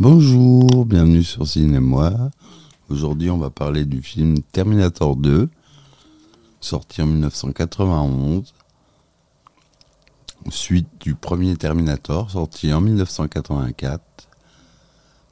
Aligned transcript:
Bonjour, 0.00 0.86
bienvenue 0.86 1.22
sur 1.22 1.46
Cinémoi. 1.46 2.30
Aujourd'hui, 2.88 3.28
on 3.28 3.36
va 3.36 3.50
parler 3.50 3.84
du 3.84 4.00
film 4.00 4.40
Terminator 4.40 5.14
2, 5.14 5.50
sorti 6.58 7.02
en 7.02 7.06
1991, 7.06 8.54
suite 10.48 10.88
du 11.00 11.14
premier 11.14 11.54
Terminator, 11.54 12.30
sorti 12.30 12.72
en 12.72 12.80
1984. 12.80 14.02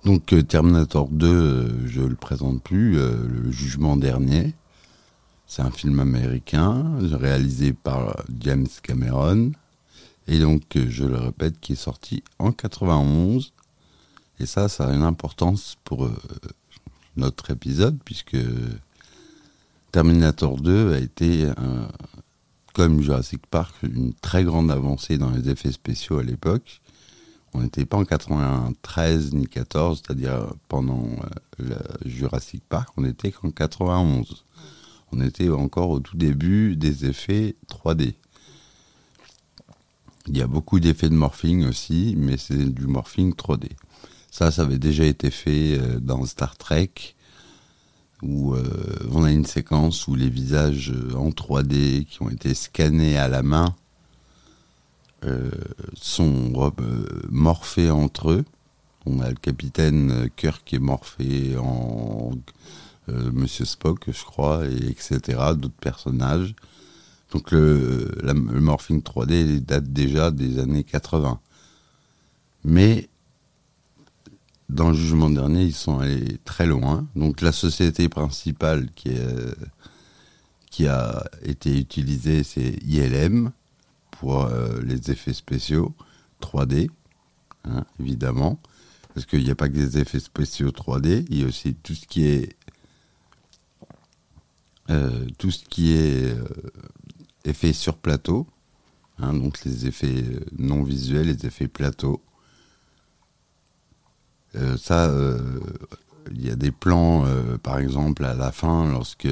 Donc 0.05 0.35
euh, 0.35 0.43
Terminator 0.43 1.09
2, 1.09 1.27
euh, 1.27 1.87
je 1.87 2.03
le 2.03 2.15
présente 2.15 2.63
plus, 2.63 2.99
euh, 2.99 3.27
le 3.27 3.51
jugement 3.51 3.97
dernier. 3.97 4.53
C'est 5.47 5.63
un 5.63 5.71
film 5.71 5.99
américain 5.99 6.85
réalisé 7.11 7.73
par 7.73 8.23
James 8.39 8.69
Cameron. 8.83 9.53
Et 10.27 10.39
donc, 10.41 10.77
je 10.77 11.05
le 11.05 11.17
répète, 11.17 11.59
qui 11.59 11.73
est 11.73 11.77
sorti 11.77 12.23
en 12.39 12.53
91. 12.53 13.55
Et 14.41 14.47
ça, 14.47 14.69
ça 14.69 14.89
a 14.89 14.95
une 14.95 15.03
importance 15.03 15.77
pour 15.85 16.09
notre 17.17 17.51
épisode, 17.51 17.99
puisque 18.05 18.37
Terminator 19.93 20.61
2 20.61 20.95
a 20.95 20.99
été, 20.99 21.51
comme 22.73 23.03
Jurassic 23.03 23.47
Park, 23.47 23.75
une 23.83 24.15
très 24.15 24.45
grande 24.45 24.71
avancée 24.71 25.19
dans 25.19 25.31
les 25.31 25.49
effets 25.49 25.73
spéciaux 25.73 26.19
à 26.19 26.23
l'époque. 26.23 26.81
On 27.55 27.63
n'était 27.63 27.87
pas 27.87 27.97
en 27.97 28.05
93 28.05 29.35
ni 29.35 29.47
14, 29.47 30.03
c'est-à-dire 30.05 30.53
pendant 30.69 31.09
le 31.59 31.77
Jurassic 32.05 32.63
Park, 32.69 32.91
on 32.97 33.05
était 33.05 33.33
qu'en 33.33 33.51
91 33.51 34.45
on 35.13 35.21
était 35.21 35.49
encore 35.49 35.91
au 35.91 36.01
tout 36.01 36.17
début 36.17 36.77
des 36.77 37.07
effets 37.07 37.57
3D. 37.69 38.15
Il 40.27 40.37
y 40.37 40.43
a 40.43 40.47
beaucoup 40.47 40.81
d'effets 40.81 41.09
de 41.09 41.15
morphing 41.15 41.67
aussi, 41.67 42.15
mais 42.19 42.37
c'est 42.37 42.73
du 42.75 42.87
morphing 42.87 43.33
3D. 43.33 43.71
Ça, 44.39 44.53
ça 44.53 44.63
avait 44.63 44.79
déjà 44.79 45.03
été 45.03 45.33
fait 45.33 45.77
euh, 45.77 45.99
dans 45.99 46.25
Star 46.25 46.57
Trek, 46.57 46.93
où 48.23 48.55
euh, 48.55 48.63
on 49.11 49.25
a 49.25 49.33
une 49.33 49.45
séquence 49.45 50.07
où 50.07 50.15
les 50.15 50.31
visages 50.31 50.93
euh, 50.93 51.17
en 51.17 51.31
3D 51.31 52.05
qui 52.05 52.23
ont 52.23 52.31
été 52.31 52.55
scannés 52.55 53.19
à 53.19 53.27
la 53.27 53.43
main 53.43 53.75
sont 55.97 56.53
morphés 57.29 57.91
entre 57.91 58.31
eux. 58.31 58.45
On 59.07 59.19
a 59.19 59.29
le 59.29 59.35
capitaine 59.35 60.31
Kirk 60.37 60.63
qui 60.65 60.77
est 60.77 60.79
morphé 60.79 61.57
en 61.59 62.31
Monsieur 63.09 63.65
Spock, 63.65 64.05
je 64.07 64.25
crois, 64.25 64.65
et 64.67 64.91
etc., 64.91 65.19
d'autres 65.57 65.75
personnages. 65.81 66.55
Donc 67.33 67.51
le, 67.51 68.15
morphing 68.33 69.03
3D 69.03 69.59
date 69.59 69.93
déjà 69.93 70.31
des 70.31 70.61
années 70.61 70.85
80. 70.85 71.41
Mais 72.63 73.09
dans 74.69 74.91
le 74.91 74.95
jugement 74.95 75.31
dernier, 75.31 75.65
ils 75.65 75.75
sont 75.75 75.99
allés 75.99 76.39
très 76.45 76.67
loin. 76.67 77.07
Donc 77.17 77.41
la 77.41 77.53
société 77.53 78.09
principale 78.09 78.89
qui, 78.95 79.11
a 80.87 81.25
été 81.43 81.79
utilisée, 81.79 82.43
c'est 82.43 82.77
ILM 82.85 83.51
pour 84.11 84.45
euh, 84.45 84.81
les 84.83 85.11
effets 85.11 85.33
spéciaux 85.33 85.95
3D, 86.41 86.89
hein, 87.65 87.85
évidemment. 88.01 88.61
Parce 89.15 89.27
qu'il 89.27 89.43
n'y 89.43 89.51
a 89.51 89.57
pas 89.57 89.69
que 89.69 89.75
des 89.75 89.99
effets 89.99 90.21
spéciaux 90.21 90.71
3D, 90.71 91.27
il 91.31 91.41
y 91.41 91.45
a 91.45 91.47
aussi 91.47 91.75
tout 91.75 91.95
ce 91.95 92.07
qui 92.07 92.27
est 92.27 92.57
euh, 94.91 95.27
euh, 95.79 96.45
effet 97.45 97.73
sur 97.75 97.99
plateau, 97.99 98.47
hein, 99.19 99.35
donc 99.35 99.63
les 99.65 99.87
effets 99.87 100.23
euh, 100.23 100.41
non 100.59 100.83
visuels, 100.83 101.27
les 101.27 101.47
effets 101.47 101.69
plateau. 101.69 102.23
Ça, 104.77 105.13
il 106.31 106.47
y 106.47 106.51
a 106.51 106.57
des 106.57 106.71
plans, 106.71 107.25
par 107.63 107.79
exemple, 107.79 108.25
à 108.25 108.35
la 108.35 108.53
fin, 108.53 108.91
lorsque 108.91 109.29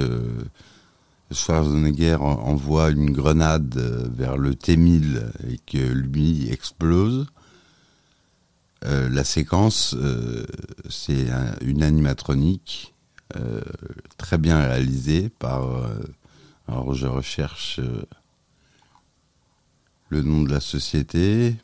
Schwarzenegger 1.32 2.16
envoie 2.16 2.90
une 2.90 3.10
grenade 3.10 3.76
vers 4.14 4.36
le 4.36 4.54
T-1000 4.54 5.22
et 5.48 5.58
que 5.66 5.92
lui 5.92 6.50
explose. 6.50 7.26
la 8.82 9.24
séquence, 9.24 9.96
c'est 10.88 11.26
une 11.62 11.82
animatronique 11.82 12.94
euh, 13.34 13.60
très 14.18 14.38
bien 14.38 14.60
réalisé 14.60 15.28
par. 15.28 15.64
Euh, 15.64 15.98
alors 16.68 16.94
je 16.94 17.06
recherche 17.08 17.80
euh, 17.80 18.04
le 20.10 20.22
nom 20.22 20.42
de 20.42 20.52
la 20.52 20.60
société. 20.60 21.56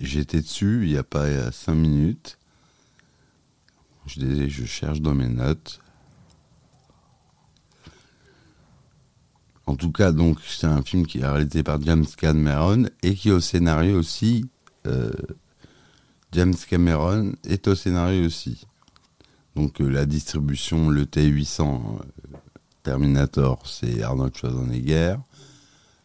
J'étais 0.00 0.40
dessus 0.40 0.80
il 0.82 0.90
n'y 0.90 0.96
a 0.96 1.02
pas 1.02 1.52
5 1.52 1.74
minutes. 1.74 2.38
Je, 4.06 4.64
cherche 4.64 5.00
dans 5.00 5.14
mes 5.14 5.28
notes. 5.28 5.80
En 9.66 9.76
tout 9.76 9.92
cas, 9.92 10.12
donc 10.12 10.38
c'est 10.46 10.66
un 10.66 10.82
film 10.82 11.06
qui 11.06 11.18
est 11.18 11.26
réalisé 11.26 11.62
par 11.62 11.80
James 11.82 12.06
Cameron 12.16 12.86
et 13.02 13.14
qui 13.14 13.30
au 13.30 13.40
scénario 13.40 13.98
aussi 13.98 14.48
James 16.32 16.54
Cameron 16.68 17.32
est 17.44 17.68
au 17.68 17.74
scénario 17.74 18.26
aussi. 18.26 18.66
Donc 19.56 19.80
euh, 19.80 19.88
la 19.88 20.04
distribution, 20.04 20.90
le 20.90 21.04
T800 21.04 21.62
euh, 21.62 22.36
Terminator, 22.82 23.62
c'est 23.66 24.02
Arnold 24.02 24.36
Schwarzenegger. 24.36 25.16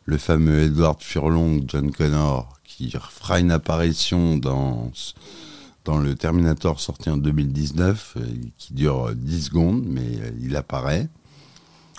Le 0.06 0.18
fameux 0.18 0.62
Edward 0.62 1.02
Furlong, 1.02 1.64
John 1.68 1.92
Connor, 1.92 2.58
qui 2.76 2.92
fera 2.92 3.40
une 3.40 3.52
apparition 3.52 4.38
dans, 4.38 4.92
le 5.88 6.16
Terminator 6.16 6.80
sorti 6.80 7.10
en 7.10 7.18
2019, 7.18 8.18
euh, 8.18 8.26
qui 8.58 8.74
dure 8.74 9.14
10 9.16 9.46
secondes, 9.46 9.86
mais 9.86 10.20
il 10.42 10.56
apparaît. 10.56 11.10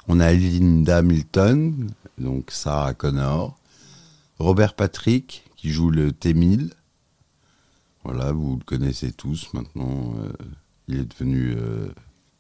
On 0.09 0.21
a 0.21 0.33
Linda 0.33 0.99
Hamilton, 0.99 1.91
donc 2.19 2.51
Sarah 2.51 2.95
Connor. 2.95 3.57
Robert 4.39 4.75
Patrick, 4.75 5.45
qui 5.57 5.71
joue 5.71 5.91
le 5.91 6.13
T-1000. 6.13 6.73
Voilà, 8.05 8.33
vous 8.33 8.57
le 8.57 8.65
connaissez 8.65 9.13
tous 9.13 9.49
maintenant. 9.55 10.15
Euh, 10.19 10.33
il 10.89 10.99
est 10.99 11.05
devenu 11.05 11.55
euh, 11.57 11.89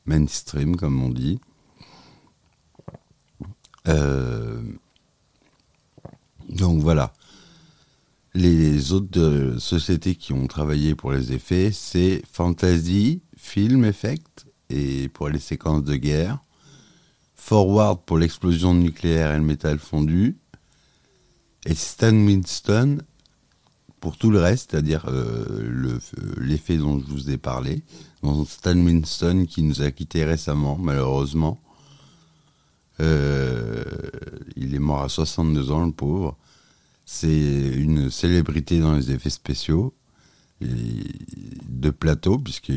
mainstream, 0.04 0.76
comme 0.76 1.02
on 1.02 1.08
dit. 1.08 1.40
Euh, 3.88 4.62
donc 6.48 6.82
voilà. 6.82 7.12
Les 8.34 8.92
autres 8.92 9.56
sociétés 9.58 10.16
qui 10.16 10.32
ont 10.32 10.48
travaillé 10.48 10.96
pour 10.96 11.12
les 11.12 11.32
effets, 11.32 11.70
c'est 11.72 12.22
Fantasy, 12.32 13.22
Film 13.36 13.84
Effect, 13.84 14.46
et 14.70 15.08
pour 15.08 15.28
les 15.28 15.38
séquences 15.38 15.84
de 15.84 15.94
guerre. 15.94 16.40
Forward 17.36 18.04
pour 18.04 18.18
l'explosion 18.18 18.74
nucléaire 18.74 19.32
et 19.32 19.36
le 19.36 19.44
métal 19.44 19.78
fondu. 19.78 20.38
Et 21.64 21.74
Stan 21.74 22.10
Winston 22.14 22.98
pour 24.00 24.18
tout 24.18 24.30
le 24.30 24.38
reste, 24.38 24.72
c'est-à-dire 24.72 25.06
euh, 25.08 25.98
l'effet 26.36 26.76
dont 26.76 27.00
je 27.00 27.06
vous 27.06 27.30
ai 27.30 27.38
parlé, 27.38 27.84
Stan 28.46 28.76
Winston 28.76 29.46
qui 29.48 29.62
nous 29.62 29.80
a 29.80 29.90
quittés 29.92 30.24
récemment, 30.24 30.76
malheureusement. 30.78 31.58
Euh, 33.00 33.82
il 34.56 34.74
est 34.74 34.78
mort 34.78 35.02
à 35.02 35.08
62 35.08 35.70
ans, 35.70 35.86
le 35.86 35.92
pauvre. 35.92 36.36
C'est 37.04 37.28
une 37.28 38.10
célébrité 38.10 38.80
dans 38.80 38.94
les 38.94 39.10
effets 39.10 39.30
spéciaux 39.30 39.94
de 40.60 41.90
plateau, 41.90 42.38
puisque 42.38 42.72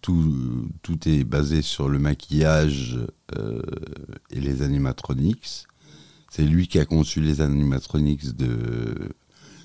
tout, 0.00 0.68
est 1.06 1.24
basé 1.24 1.62
sur 1.62 1.88
le 1.88 1.98
maquillage 1.98 2.98
euh, 3.36 3.62
et 4.30 4.40
les 4.40 4.62
animatronics. 4.62 5.66
C'est 6.30 6.44
lui 6.44 6.68
qui 6.68 6.78
a 6.78 6.84
conçu 6.84 7.20
les 7.20 7.40
animatronics 7.40 8.36
de 8.36 8.94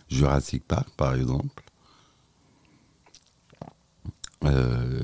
Jurassic 0.10 0.66
Park, 0.66 0.90
par 0.96 1.16
exemple. 1.16 1.64
Euh, 4.46 5.02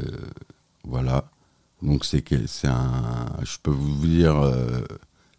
voilà. 0.84 1.30
Donc 1.82 2.06
c'est 2.06 2.24
un, 2.66 3.28
je 3.44 3.58
peux 3.62 3.72
vous 3.72 4.08
dire, 4.08 4.36
euh, 4.38 4.82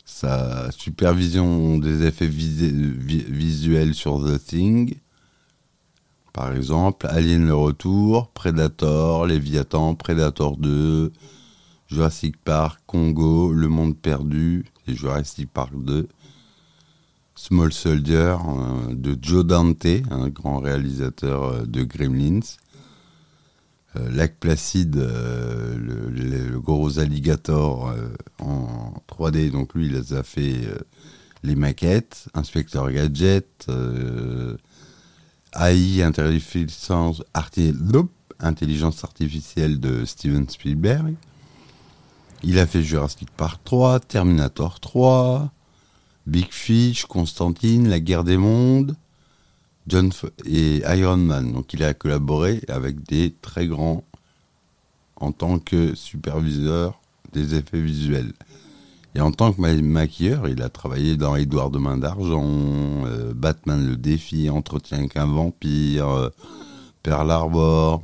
sa 0.09 0.71
supervision 0.73 1.79
des 1.79 2.05
effets 2.05 2.27
visuels 2.27 3.95
sur 3.95 4.25
The 4.25 4.43
Thing, 4.43 4.95
par 6.33 6.53
exemple, 6.53 7.07
Alien 7.11 7.47
le 7.47 7.55
Retour, 7.55 8.31
Predator, 8.31 9.27
Léviathan, 9.27 9.95
Predator 9.95 10.57
2, 10.57 11.13
Jurassic 11.89 12.37
Park, 12.39 12.81
Congo, 12.87 13.53
Le 13.53 13.69
Monde 13.69 13.97
Perdu, 13.97 14.65
et 14.87 14.95
Jurassic 14.95 15.53
Park 15.53 15.73
2, 15.75 16.09
Small 17.35 17.73
Soldier 17.73 18.37
euh, 18.49 18.95
de 18.95 19.17
Joe 19.21 19.45
Dante, 19.45 19.87
un 20.11 20.29
grand 20.29 20.59
réalisateur 20.59 21.45
euh, 21.45 21.63
de 21.67 21.83
Gremlins. 21.85 22.41
Euh, 23.96 24.11
Lac 24.11 24.37
Placide, 24.38 24.96
le, 24.96 26.58
gros 26.61 26.99
alligator 26.99 27.94
en 28.38 28.93
3D, 29.08 29.50
donc 29.50 29.75
lui 29.75 29.87
il 29.87 29.93
les 29.93 30.12
a 30.12 30.23
fait 30.23 30.61
les 31.43 31.55
maquettes. 31.55 32.29
Inspecteur 32.35 32.90
Gadget, 32.90 33.67
AI, 35.55 36.02
intelligence, 36.02 37.23
intelligence 38.40 39.05
artificielle 39.05 39.81
de 39.81 40.05
Steven 40.05 40.49
Spielberg. 40.49 41.14
Il 42.43 42.58
a 42.58 42.67
fait 42.67 42.82
Jurassic 42.82 43.31
Park 43.31 43.61
3, 43.64 44.00
Terminator 44.00 44.79
3, 44.79 45.50
Big 46.26 46.49
Fish, 46.50 47.06
Constantine, 47.06 47.88
La 47.88 48.00
Guerre 48.00 48.23
des 48.23 48.37
Mondes, 48.37 48.94
John 49.88 50.11
et 50.44 50.82
Iron 50.99 51.17
Man. 51.17 51.52
Donc 51.52 51.73
il 51.73 51.82
a 51.82 51.94
collaboré 51.94 52.62
avec 52.69 53.02
des 53.05 53.35
très 53.40 53.67
grands 53.67 54.05
en 55.17 55.32
tant 55.32 55.58
que 55.58 55.94
superviseur 55.94 57.00
des 57.32 57.55
effets 57.55 57.81
visuels. 57.81 58.32
Et 59.14 59.20
en 59.20 59.32
tant 59.32 59.52
que 59.52 59.61
maquilleur, 59.61 60.49
il 60.49 60.62
a 60.62 60.69
travaillé 60.69 61.17
dans 61.17 61.35
Édouard 61.35 61.70
de 61.70 61.79
Main 61.79 61.96
d'Argent, 61.96 62.44
euh, 63.06 63.32
Batman 63.35 63.85
le 63.85 63.96
défi, 63.96 64.49
Entretien 64.50 65.08
qu'un 65.08 65.26
vampire, 65.26 66.08
euh, 66.08 66.29
Pearl 67.02 67.31
Harbor. 67.31 68.02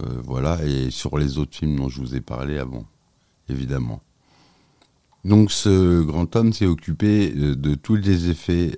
Euh, 0.00 0.06
voilà, 0.24 0.64
et 0.64 0.90
sur 0.90 1.18
les 1.18 1.38
autres 1.38 1.54
films 1.54 1.76
dont 1.76 1.88
je 1.88 2.00
vous 2.00 2.14
ai 2.14 2.20
parlé 2.20 2.58
avant, 2.58 2.86
évidemment. 3.48 4.00
Donc 5.24 5.52
ce 5.52 6.02
grand 6.02 6.34
homme 6.34 6.52
s'est 6.52 6.66
occupé 6.66 7.30
de 7.30 7.74
tous 7.74 7.94
les 7.94 8.30
effets 8.30 8.76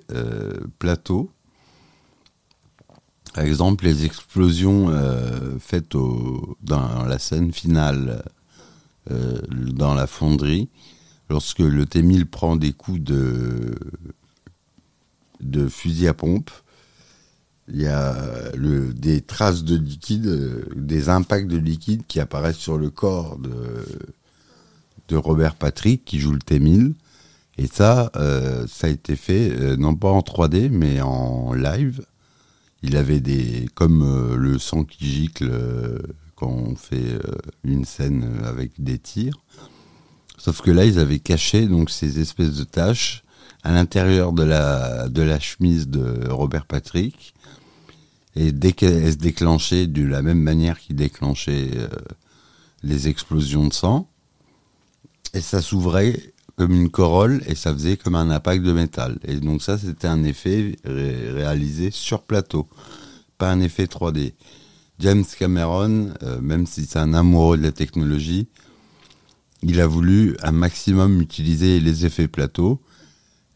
plateaux. 0.77 1.31
Par 3.35 3.43
exemple, 3.43 3.83
les 3.83 4.05
explosions 4.05 4.89
faites 5.59 5.91
dans 6.63 7.05
la 7.05 7.19
scène 7.19 7.51
finale 7.51 8.23
euh, 9.11 9.39
dans 9.51 9.93
la 9.93 10.07
fonderie, 10.07 10.67
lorsque 11.29 11.59
le 11.59 11.85
T-1000 11.85 12.25
prend 12.25 12.55
des 12.55 12.73
coups 12.73 13.01
de, 13.01 13.75
fusil 15.69 16.07
à 16.07 16.15
pompe, 16.15 16.49
il 17.67 17.81
y 17.81 17.85
a 17.85 18.15
des 18.95 19.21
traces 19.21 19.63
de 19.63 19.75
liquide, 19.75 20.25
euh, 20.25 20.65
des 20.75 21.09
impacts 21.09 21.47
de 21.47 21.57
liquide 21.57 22.01
qui 22.07 22.19
apparaissent 22.19 22.57
sur 22.57 22.79
le 22.79 22.89
corps 22.89 23.37
de, 23.37 25.15
Robert 25.15 25.53
Patrick, 25.53 26.03
qui 26.03 26.19
joue 26.19 26.31
le 26.31 26.39
T-1000. 26.39 26.93
Et 27.59 27.67
ça, 27.67 28.11
euh, 28.15 28.65
ça 28.65 28.87
a 28.87 28.89
été 28.89 29.15
fait, 29.15 29.77
non 29.77 29.95
pas 29.95 30.09
en 30.09 30.21
3D, 30.21 30.69
mais 30.69 30.99
en 31.01 31.53
live. 31.53 32.03
Il 32.85 32.95
avait 32.97 33.19
des. 33.19 33.67
comme 33.73 34.35
le 34.35 34.59
sang 34.59 34.83
qui 34.83 35.05
gicle 35.05 35.51
quand 36.35 36.49
on 36.49 36.75
fait 36.75 37.13
euh, 37.13 37.21
une 37.63 37.85
scène 37.85 38.41
avec 38.45 38.71
des 38.81 38.99
tirs. 38.99 39.41
Sauf 40.37 40.61
que 40.61 40.71
là, 40.71 40.85
ils 40.85 40.99
avaient 40.99 41.19
caché 41.19 41.67
donc 41.67 41.89
ces 41.89 42.19
espèces 42.19 42.55
de 42.55 42.63
taches 42.63 43.23
à 43.63 43.71
l'intérieur 43.71 44.31
de 44.31 44.43
la, 44.43 45.39
chemise 45.39 45.87
de 45.87 46.27
Robert 46.29 46.65
Patrick. 46.65 47.33
Et 48.35 48.51
dès 48.51 48.73
qu'elles 48.73 49.13
se 49.13 49.17
déclenchaient 49.17 49.87
de 49.87 50.05
la 50.05 50.21
même 50.21 50.41
manière 50.41 50.77
qu'ils 50.77 50.97
déclenchaient 50.97 51.71
euh, 51.75 51.87
les 52.83 53.07
explosions 53.07 53.67
de 53.67 53.73
sang, 53.73 54.09
et 55.33 55.41
ça 55.41 55.61
s'ouvrait 55.61 56.33
comme 56.55 56.71
une 56.71 56.89
corolle 56.89 57.41
et 57.47 57.55
ça 57.55 57.73
faisait 57.73 57.97
comme 57.97 58.15
un 58.15 58.29
impact 58.29 58.63
de 58.63 58.71
métal. 58.71 59.19
Et 59.27 59.35
donc 59.35 59.61
ça, 59.61 59.77
c'était 59.77 60.07
un 60.07 60.23
effet 60.23 60.75
réalisé 60.85 61.91
sur 61.91 62.23
plateau, 62.23 62.67
pas 63.37 63.51
un 63.51 63.59
effet 63.59 63.85
3D. 63.85 64.33
James 64.99 65.25
Cameron, 65.37 66.13
euh, 66.23 66.39
même 66.39 66.65
si 66.65 66.85
c'est 66.85 66.99
un 66.99 67.13
amoureux 67.13 67.57
de 67.57 67.63
la 67.63 67.71
technologie, 67.71 68.47
il 69.61 69.81
a 69.81 69.87
voulu 69.87 70.37
un 70.41 70.51
maximum 70.51 71.21
utiliser 71.21 71.79
les 71.79 72.05
effets 72.05 72.27
plateaux 72.27 72.81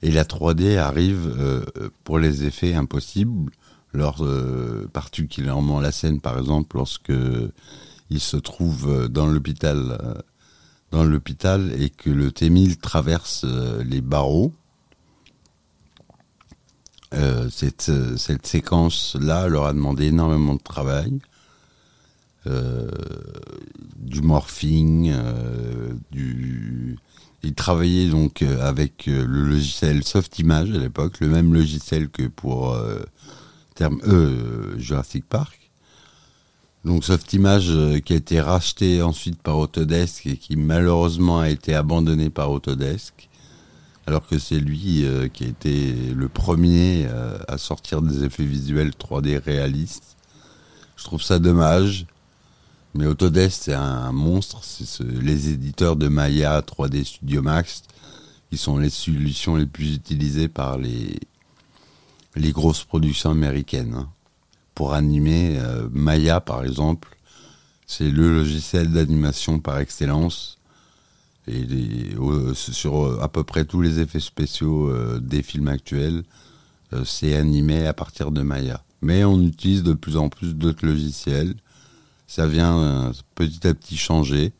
et 0.01 0.11
la 0.11 0.25
3D 0.25 0.77
arrive 0.77 1.33
euh, 1.37 1.63
pour 2.03 2.19
les 2.19 2.43
effets 2.43 2.73
impossibles, 2.73 3.51
lors, 3.93 4.23
euh, 4.23 4.89
particulièrement 4.91 5.79
la 5.79 5.91
scène 5.91 6.19
par 6.19 6.37
exemple 6.37 6.77
lorsque 6.77 7.13
il 8.09 8.19
se 8.19 8.37
trouve 8.37 9.07
dans 9.07 9.27
l'hôpital 9.27 10.23
dans 10.91 11.03
l'hôpital 11.03 11.71
et 11.79 11.89
que 11.89 12.09
le 12.09 12.31
T-1000 12.31 12.77
traverse 12.77 13.45
les 13.85 14.01
barreaux. 14.01 14.53
cette, 17.51 17.91
cette 18.17 18.47
séquence-là 18.47 19.47
leur 19.47 19.65
a 19.65 19.73
demandé 19.73 20.05
énormément 20.05 20.55
de 20.55 20.61
travail. 20.61 21.19
Euh, 22.47 22.87
du 23.97 24.21
morphing, 24.21 25.11
euh, 25.11 25.93
du... 26.11 26.97
Il 27.43 27.53
travaillait 27.53 28.09
donc 28.09 28.41
euh, 28.41 28.61
avec 28.61 29.05
le 29.07 29.23
logiciel 29.23 30.03
Softimage 30.03 30.71
à 30.71 30.77
l'époque, 30.77 31.19
le 31.19 31.27
même 31.27 31.53
logiciel 31.53 32.09
que 32.09 32.27
pour 32.27 32.77
terme, 33.75 33.99
Jurassic 34.77 35.25
Park. 35.27 35.58
Donc 36.85 37.03
Softimage 37.03 37.71
qui 38.05 38.13
a 38.13 38.15
été 38.15 38.39
racheté 38.39 39.01
ensuite 39.01 39.41
par 39.41 39.57
Autodesk 39.57 40.25
et 40.27 40.37
qui 40.37 40.55
malheureusement 40.55 41.39
a 41.39 41.49
été 41.49 41.75
abandonné 41.75 42.29
par 42.29 42.51
Autodesk, 42.51 43.29
alors 44.07 44.25
que 44.25 44.39
c'est 44.39 44.59
lui 44.59 45.05
qui 45.33 45.43
a 45.43 45.47
été 45.47 45.93
le 46.15 46.29
premier 46.29 47.07
à 47.47 47.57
sortir 47.57 48.01
des 48.01 48.23
effets 48.23 48.45
visuels 48.45 48.91
3D 48.91 49.39
réalistes. 49.39 50.15
Je 50.95 51.03
trouve 51.03 51.21
ça 51.21 51.39
dommage. 51.39 52.05
Mais 52.95 53.05
Autodesk, 53.05 53.63
c'est 53.63 53.73
un 53.73 54.11
monstre. 54.11 54.63
C'est 54.63 55.03
les 55.03 55.49
éditeurs 55.49 55.95
de 55.95 56.07
Maya 56.07 56.61
3D 56.61 57.03
Studio 57.03 57.41
Max 57.41 57.83
qui 58.49 58.57
sont 58.57 58.77
les 58.77 58.89
solutions 58.89 59.55
les 59.55 59.67
plus 59.67 59.93
utilisées 59.93 60.47
par 60.47 60.77
les, 60.77 61.19
les 62.35 62.51
grosses 62.51 62.83
productions 62.83 63.29
américaines. 63.29 63.93
Hein. 63.93 64.09
Pour 64.79 64.93
animer, 64.93 65.57
euh, 65.59 65.89
Maya, 65.91 66.39
par 66.39 66.63
exemple, 66.63 67.09
c'est 67.85 68.09
le 68.09 68.33
logiciel 68.33 68.93
d'animation 68.93 69.59
par 69.59 69.77
excellence. 69.79 70.57
Et 71.49 71.67
sur 72.53 73.05
euh, 73.05 73.19
à 73.21 73.27
peu 73.27 73.43
près 73.43 73.65
tous 73.65 73.81
les 73.81 73.99
effets 73.99 74.21
spéciaux 74.21 74.87
euh, 74.87 75.19
des 75.19 75.43
films 75.43 75.67
actuels, 75.67 76.23
c'est 77.03 77.35
animé 77.35 77.87
à 77.87 77.93
partir 77.93 78.31
de 78.31 78.41
Maya. 78.41 78.81
Mais 79.01 79.25
on 79.25 79.41
utilise 79.41 79.83
de 79.83 79.91
plus 79.91 80.15
en 80.15 80.29
plus 80.29 80.55
d'autres 80.55 80.85
logiciels 80.85 81.55
ça 82.27 82.47
vient 82.47 83.11
petit 83.35 83.67
à 83.67 83.73
petit 83.73 83.97
changer. 83.97 84.53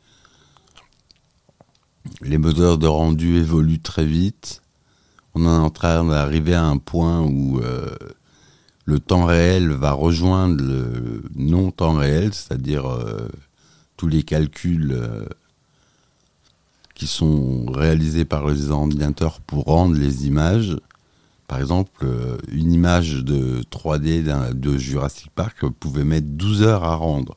Les 2.20 2.36
moteurs 2.36 2.76
de 2.76 2.86
rendu 2.86 3.38
évoluent 3.38 3.80
très 3.80 4.04
vite. 4.04 4.60
On 5.34 5.46
est 5.46 5.48
en 5.48 5.70
train 5.70 6.04
d'arriver 6.04 6.52
à 6.54 6.66
un 6.66 6.76
point 6.76 7.22
où 7.22 7.62
le 8.90 8.98
temps 8.98 9.24
réel 9.24 9.70
va 9.70 9.92
rejoindre 9.92 10.64
le 10.64 11.22
non-temps 11.36 11.94
réel, 11.94 12.34
c'est-à-dire 12.34 12.90
euh, 12.90 13.28
tous 13.96 14.08
les 14.08 14.24
calculs 14.24 15.00
qui 16.96 17.06
sont 17.06 17.66
réalisés 17.66 18.24
par 18.24 18.48
les 18.48 18.70
ordinateurs 18.70 19.40
pour 19.40 19.64
rendre 19.66 19.94
les 19.94 20.26
images. 20.26 20.76
Par 21.46 21.60
exemple, 21.60 22.06
une 22.50 22.72
image 22.72 23.24
de 23.24 23.62
3D 23.70 24.52
de 24.52 24.76
Jurassic 24.76 25.30
Park 25.30 25.64
pouvait 25.78 26.04
mettre 26.04 26.26
12 26.26 26.62
heures 26.62 26.84
à 26.84 26.96
rendre. 26.96 27.36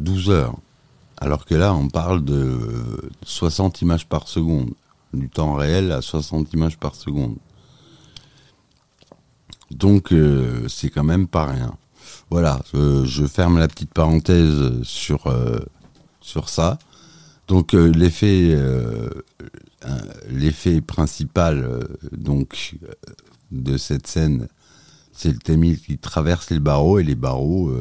12 0.00 0.30
heures. 0.30 0.56
Alors 1.16 1.46
que 1.46 1.54
là, 1.54 1.72
on 1.72 1.88
parle 1.88 2.24
de 2.24 3.10
60 3.24 3.80
images 3.80 4.06
par 4.06 4.28
seconde, 4.28 4.74
du 5.14 5.30
temps 5.30 5.54
réel 5.54 5.92
à 5.92 6.02
60 6.02 6.52
images 6.52 6.76
par 6.76 6.94
seconde. 6.94 7.36
Donc, 9.72 10.12
euh, 10.12 10.66
c'est 10.68 10.90
quand 10.90 11.04
même 11.04 11.26
pas 11.26 11.46
rien. 11.46 11.74
Voilà, 12.30 12.62
je 12.72 13.26
ferme 13.26 13.58
la 13.58 13.68
petite 13.68 13.92
parenthèse 13.92 14.82
sur, 14.82 15.26
euh, 15.26 15.60
sur 16.20 16.48
ça. 16.48 16.78
Donc, 17.48 17.74
euh, 17.74 17.88
l'effet, 17.88 18.58
l'effet 20.30 20.80
principal 20.80 21.86
donc, 22.12 22.76
de 23.50 23.76
cette 23.76 24.06
scène, 24.06 24.48
c'est 25.12 25.30
le 25.30 25.38
T-1000 25.38 25.78
qui 25.78 25.98
traverse 25.98 26.50
les 26.50 26.60
barreaux 26.60 26.98
et 26.98 27.04
les 27.04 27.14
barreaux 27.14 27.72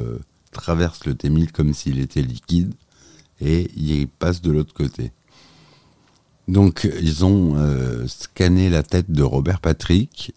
traverse 0.52 1.06
le 1.06 1.14
T1000 1.14 1.52
comme 1.52 1.74
s'il 1.74 2.00
était 2.00 2.22
liquide 2.22 2.74
et 3.40 3.72
il 3.76 4.08
passe 4.08 4.42
de 4.42 4.52
l'autre 4.52 4.74
côté. 4.74 5.12
Donc 6.48 6.88
ils 7.02 7.26
ont 7.26 7.56
euh, 7.56 8.08
scanné 8.08 8.70
la 8.70 8.84
tête 8.84 9.12
de 9.12 9.24
Robert 9.24 9.62
Patrick 9.62 10.34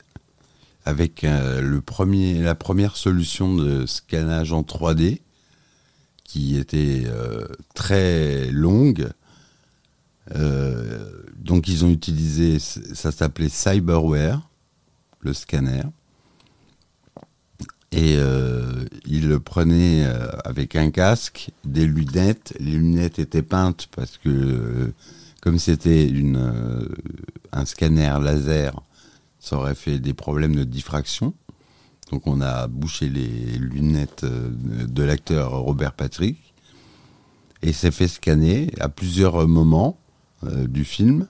avec 0.84 1.24
euh, 1.24 1.60
le 1.60 1.80
premier, 1.80 2.40
la 2.42 2.54
première 2.54 2.96
solution 2.96 3.54
de 3.54 3.86
scannage 3.86 4.52
en 4.52 4.62
3D 4.62 5.20
qui 6.24 6.56
était 6.56 7.04
euh, 7.06 7.46
très 7.74 8.50
longue. 8.50 9.08
donc 11.36 11.68
ils 11.68 11.84
ont 11.84 11.90
utilisé, 11.90 12.58
ça 12.58 13.12
s'appelait 13.12 13.50
Cyberware, 13.50 14.40
le 15.20 15.32
scanner. 15.32 15.82
Et 17.94 18.16
euh, 18.18 18.84
il 19.06 19.28
le 19.28 19.38
prenait 19.38 20.04
euh, 20.04 20.26
avec 20.44 20.74
un 20.74 20.90
casque, 20.90 21.52
des 21.64 21.86
lunettes. 21.86 22.52
Les 22.58 22.72
lunettes 22.72 23.20
étaient 23.20 23.42
peintes 23.42 23.86
parce 23.94 24.18
que, 24.18 24.28
euh, 24.28 24.92
comme 25.40 25.60
c'était 25.60 26.12
un 27.52 27.64
scanner 27.64 28.18
laser, 28.20 28.82
ça 29.44 29.58
aurait 29.58 29.74
fait 29.74 29.98
des 29.98 30.14
problèmes 30.14 30.56
de 30.56 30.64
diffraction. 30.64 31.34
Donc 32.10 32.26
on 32.26 32.40
a 32.40 32.66
bouché 32.66 33.10
les 33.10 33.58
lunettes 33.58 34.24
euh, 34.24 34.50
de 34.86 35.02
l'acteur 35.02 35.52
Robert 35.52 35.92
Patrick 35.92 36.54
et 37.60 37.74
s'est 37.74 37.90
fait 37.90 38.08
scanner 38.08 38.70
à 38.80 38.88
plusieurs 38.88 39.46
moments 39.46 39.98
euh, 40.44 40.66
du 40.66 40.86
film. 40.86 41.28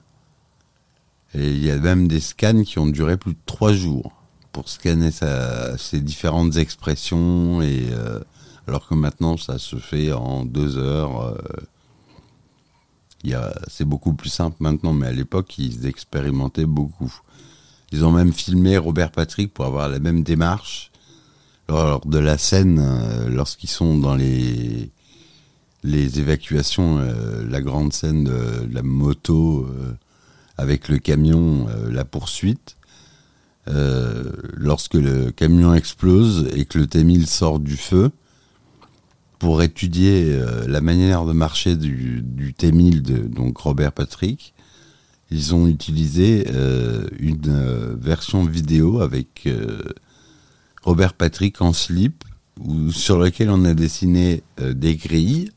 Et 1.33 1.51
il 1.51 1.63
y 1.65 1.69
a 1.69 1.77
même 1.77 2.07
des 2.07 2.21
scans 2.21 2.63
qui 2.63 2.79
ont 2.79 2.87
duré 2.87 3.17
plus 3.17 3.33
de 3.33 3.39
trois 3.45 3.73
jours 3.73 4.13
pour 4.53 4.69
scanner 4.69 5.11
sa, 5.11 5.77
ses 5.77 5.99
différentes 5.99 6.55
expressions 6.55 7.61
et 7.61 7.87
euh, 7.91 8.21
alors 8.67 8.87
que 8.87 8.95
maintenant 8.95 9.35
ça 9.35 9.59
se 9.59 9.75
fait 9.75 10.13
en 10.13 10.45
deux 10.45 10.77
heures. 10.77 11.37
C'est 13.67 13.85
beaucoup 13.85 14.13
plus 14.13 14.29
simple 14.29 14.57
maintenant, 14.59 14.93
mais 14.93 15.07
à 15.07 15.11
l'époque 15.11 15.57
ils 15.57 15.85
expérimentaient 15.85 16.65
beaucoup. 16.65 17.13
Ils 17.91 18.03
ont 18.03 18.11
même 18.11 18.33
filmé 18.33 18.77
Robert 18.77 19.11
Patrick 19.11 19.53
pour 19.53 19.65
avoir 19.65 19.89
la 19.89 19.99
même 19.99 20.23
démarche 20.23 20.91
lors 21.67 22.05
de 22.05 22.19
la 22.19 22.37
scène 22.37 22.79
euh, 22.79 23.29
lorsqu'ils 23.29 23.69
sont 23.69 23.97
dans 23.97 24.15
les 24.15 24.91
les 25.83 26.19
évacuations, 26.19 26.97
euh, 26.97 27.47
la 27.47 27.61
grande 27.61 27.93
scène 27.93 28.23
de 28.23 28.67
la 28.71 28.81
moto 28.81 29.67
euh, 29.69 29.93
avec 30.57 30.89
le 30.89 30.97
camion, 30.97 31.67
la 31.91 32.05
poursuite. 32.05 32.77
lorsque 33.67 34.95
le 34.95 35.31
camion 35.31 35.75
explose 35.75 36.47
et 36.55 36.65
que 36.65 36.79
le 36.79 36.87
T-1000 36.87 37.27
sort 37.27 37.59
du 37.59 37.77
feu, 37.77 38.09
pour 39.37 39.61
étudier 39.61 40.39
la 40.65 40.81
manière 40.81 41.25
de 41.25 41.33
marcher 41.33 41.75
du, 41.75 42.21
du 42.23 42.53
T-1000 42.53 43.01
de 43.01 43.17
donc 43.27 43.57
Robert 43.57 43.91
Patrick, 43.91 44.54
ils 45.31 45.55
ont 45.55 45.67
utilisé 45.67 46.47
une 47.19 47.95
version 47.99 48.45
vidéo 48.45 49.01
avec 49.01 49.47
Robert 50.83 51.13
Patrick 51.13 51.61
en 51.61 51.73
slip, 51.73 52.23
sur 52.91 53.17
lequel 53.17 53.49
on 53.49 53.65
a 53.65 53.73
dessiné 53.73 54.43
euh, 54.59 54.73
des 54.73 54.95
grilles 54.95 55.51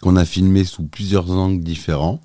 qu'on 0.00 0.16
a 0.16 0.24
filmées 0.24 0.64
sous 0.64 0.84
plusieurs 0.84 1.30
angles 1.30 1.62
différents. 1.62 2.20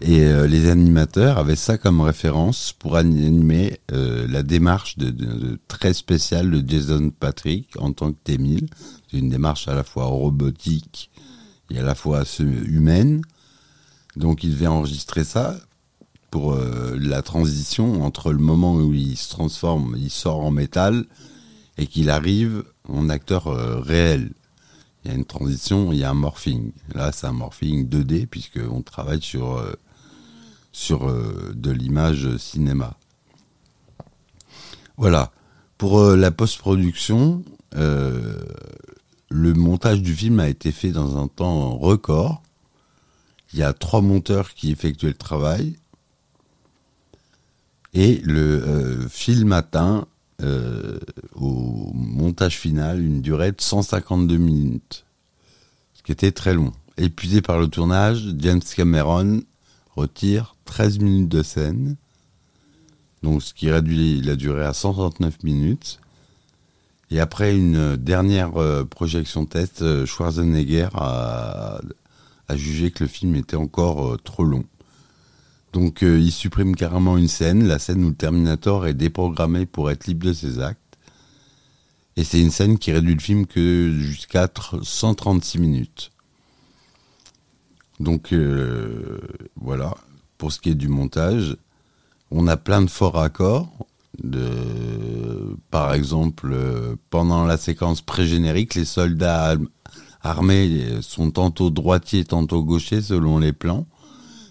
Et 0.00 0.22
euh, 0.22 0.46
les 0.46 0.70
animateurs 0.70 1.36
avaient 1.36 1.56
ça 1.56 1.76
comme 1.76 2.00
référence 2.00 2.72
pour 2.78 2.96
animer 2.96 3.80
euh, 3.92 4.26
la 4.28 4.42
démarche 4.42 4.96
de, 4.96 5.58
très 5.68 5.92
spéciale 5.92 6.50
de 6.50 6.66
Jason 6.66 7.10
Patrick 7.10 7.68
en 7.78 7.92
tant 7.92 8.12
que 8.12 8.18
T-1000. 8.24 8.68
C'est 9.10 9.18
une 9.18 9.28
démarche 9.28 9.68
à 9.68 9.74
la 9.74 9.84
fois 9.84 10.06
robotique 10.06 11.10
et 11.70 11.78
à 11.78 11.82
la 11.82 11.94
fois 11.94 12.22
humaine. 12.38 13.20
Donc 14.20 14.44
il 14.44 14.50
devait 14.50 14.66
enregistrer 14.66 15.24
ça 15.24 15.56
pour 16.30 16.52
euh, 16.52 16.94
la 17.00 17.22
transition 17.22 18.04
entre 18.04 18.32
le 18.32 18.38
moment 18.38 18.76
où 18.76 18.92
il 18.92 19.16
se 19.16 19.30
transforme, 19.30 19.96
il 19.98 20.10
sort 20.10 20.40
en 20.40 20.50
métal, 20.50 21.06
et 21.78 21.86
qu'il 21.86 22.10
arrive 22.10 22.64
en 22.86 23.08
acteur 23.08 23.46
euh, 23.46 23.80
réel. 23.80 24.32
Il 25.02 25.10
y 25.10 25.14
a 25.14 25.16
une 25.16 25.24
transition, 25.24 25.90
il 25.90 26.00
y 26.00 26.04
a 26.04 26.10
un 26.10 26.14
morphing. 26.14 26.72
Là, 26.94 27.12
c'est 27.12 27.26
un 27.26 27.32
morphing 27.32 27.88
2D, 27.88 28.26
puisqu'on 28.26 28.82
travaille 28.82 29.22
sur, 29.22 29.56
euh, 29.56 29.72
sur 30.70 31.10
de 31.54 31.70
l'image 31.70 32.36
cinéma. 32.36 32.98
Voilà. 34.98 35.32
Pour 35.78 36.02
la 36.02 36.30
post-production, 36.30 37.42
le 37.72 39.54
montage 39.54 40.02
du 40.02 40.14
film 40.14 40.38
a 40.40 40.48
été 40.50 40.72
fait 40.72 40.90
dans 40.90 41.16
un 41.16 41.26
temps 41.26 41.78
record. 41.78 42.42
Il 43.52 43.58
y 43.58 43.62
a 43.62 43.72
trois 43.72 44.00
monteurs 44.00 44.54
qui 44.54 44.70
effectuaient 44.70 45.08
le 45.08 45.14
travail. 45.14 45.76
Et 47.92 48.20
le 48.24 48.62
euh, 48.62 49.08
film 49.08 49.52
atteint 49.52 50.06
euh, 50.42 50.98
au 51.34 51.90
montage 51.92 52.56
final 52.56 53.02
une 53.02 53.20
durée 53.20 53.52
de 53.52 53.60
152 53.60 54.36
minutes, 54.36 55.04
ce 55.94 56.02
qui 56.02 56.12
était 56.12 56.32
très 56.32 56.54
long. 56.54 56.72
Épuisé 56.96 57.42
par 57.42 57.58
le 57.58 57.68
tournage, 57.68 58.24
James 58.38 58.62
Cameron 58.76 59.42
retire 59.96 60.54
13 60.66 61.00
minutes 61.00 61.28
de 61.28 61.42
scène, 61.42 61.96
donc 63.22 63.42
ce 63.42 63.52
qui 63.52 63.70
réduit 63.70 64.20
la 64.22 64.36
durée 64.36 64.64
à 64.64 64.72
139 64.72 65.42
minutes. 65.42 65.98
Et 67.10 67.18
après 67.18 67.56
une 67.56 67.96
dernière 67.96 68.56
euh, 68.56 68.84
projection 68.84 69.44
test, 69.44 70.06
Schwarzenegger 70.06 70.88
a, 70.94 71.80
a, 72.50 72.56
jugé 72.56 72.90
que 72.90 73.04
le 73.04 73.08
film 73.08 73.34
était 73.34 73.56
encore 73.56 74.16
trop 74.22 74.44
long. 74.44 74.64
Donc 75.72 76.02
euh, 76.02 76.18
il 76.18 76.32
supprime 76.32 76.74
carrément 76.74 77.16
une 77.16 77.28
scène, 77.28 77.66
la 77.66 77.78
scène 77.78 78.04
où 78.04 78.12
Terminator 78.12 78.86
est 78.86 78.94
déprogrammé 78.94 79.66
pour 79.66 79.90
être 79.90 80.06
libre 80.06 80.26
de 80.26 80.32
ses 80.32 80.60
actes. 80.60 80.80
Et 82.16 82.24
c'est 82.24 82.40
une 82.40 82.50
scène 82.50 82.78
qui 82.78 82.92
réduit 82.92 83.14
le 83.14 83.20
film 83.20 83.46
que 83.46 83.96
jusqu'à 83.98 84.48
136 84.82 85.58
minutes. 85.58 86.10
Donc 88.00 88.32
euh, 88.32 89.20
voilà, 89.56 89.94
pour 90.38 90.52
ce 90.52 90.58
qui 90.58 90.70
est 90.70 90.74
du 90.74 90.88
montage, 90.88 91.56
on 92.30 92.48
a 92.48 92.56
plein 92.56 92.82
de 92.82 92.90
forts 92.90 93.14
raccords. 93.14 93.70
De, 94.22 95.56
par 95.70 95.94
exemple, 95.94 96.50
euh, 96.52 96.96
pendant 97.10 97.46
la 97.46 97.56
séquence 97.56 98.02
pré-générique, 98.02 98.74
les 98.74 98.84
soldats 98.84 99.54
armés 100.22 101.00
sont 101.02 101.30
tantôt 101.30 101.70
droitiers, 101.70 102.24
tantôt 102.24 102.62
gauchers 102.62 103.02
selon 103.02 103.38
les 103.38 103.52
plans. 103.52 103.86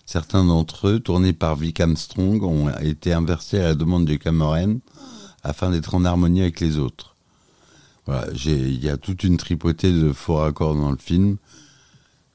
Certains 0.05 0.43
d'entre 0.43 0.87
eux, 0.87 0.99
tournés 0.99 1.33
par 1.33 1.55
Vic 1.55 1.79
Armstrong, 1.79 2.43
ont 2.43 2.69
été 2.79 3.13
inversés 3.13 3.59
à 3.59 3.67
la 3.69 3.75
demande 3.75 4.05
de 4.05 4.15
Cameron 4.15 4.79
afin 5.43 5.69
d'être 5.69 5.93
en 5.93 6.03
harmonie 6.03 6.41
avec 6.41 6.59
les 6.59 6.77
autres. 6.77 7.15
Voilà, 8.05 8.27
il 8.33 8.83
y 8.83 8.89
a 8.89 8.97
toute 8.97 9.23
une 9.23 9.37
tripotée 9.37 9.91
de 9.91 10.11
faux 10.11 10.37
raccords 10.37 10.75
dans 10.75 10.91
le 10.91 10.97
film. 10.97 11.37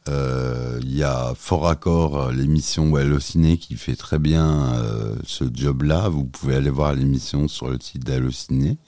Euh, 0.08 0.78
il 0.82 0.94
y 0.94 1.02
a 1.02 1.32
Fort 1.34 1.62
Raccord, 1.62 2.30
l'émission 2.30 2.94
Allociné 2.94 3.56
qui 3.56 3.74
fait 3.74 3.96
très 3.96 4.18
bien 4.18 4.74
euh, 4.74 5.16
ce 5.24 5.44
job-là. 5.52 6.08
Vous 6.08 6.24
pouvez 6.24 6.56
aller 6.56 6.70
voir 6.70 6.94
l'émission 6.94 7.48
sur 7.48 7.70
le 7.70 7.78
site 7.80 8.04
d'Allociné. 8.04 8.78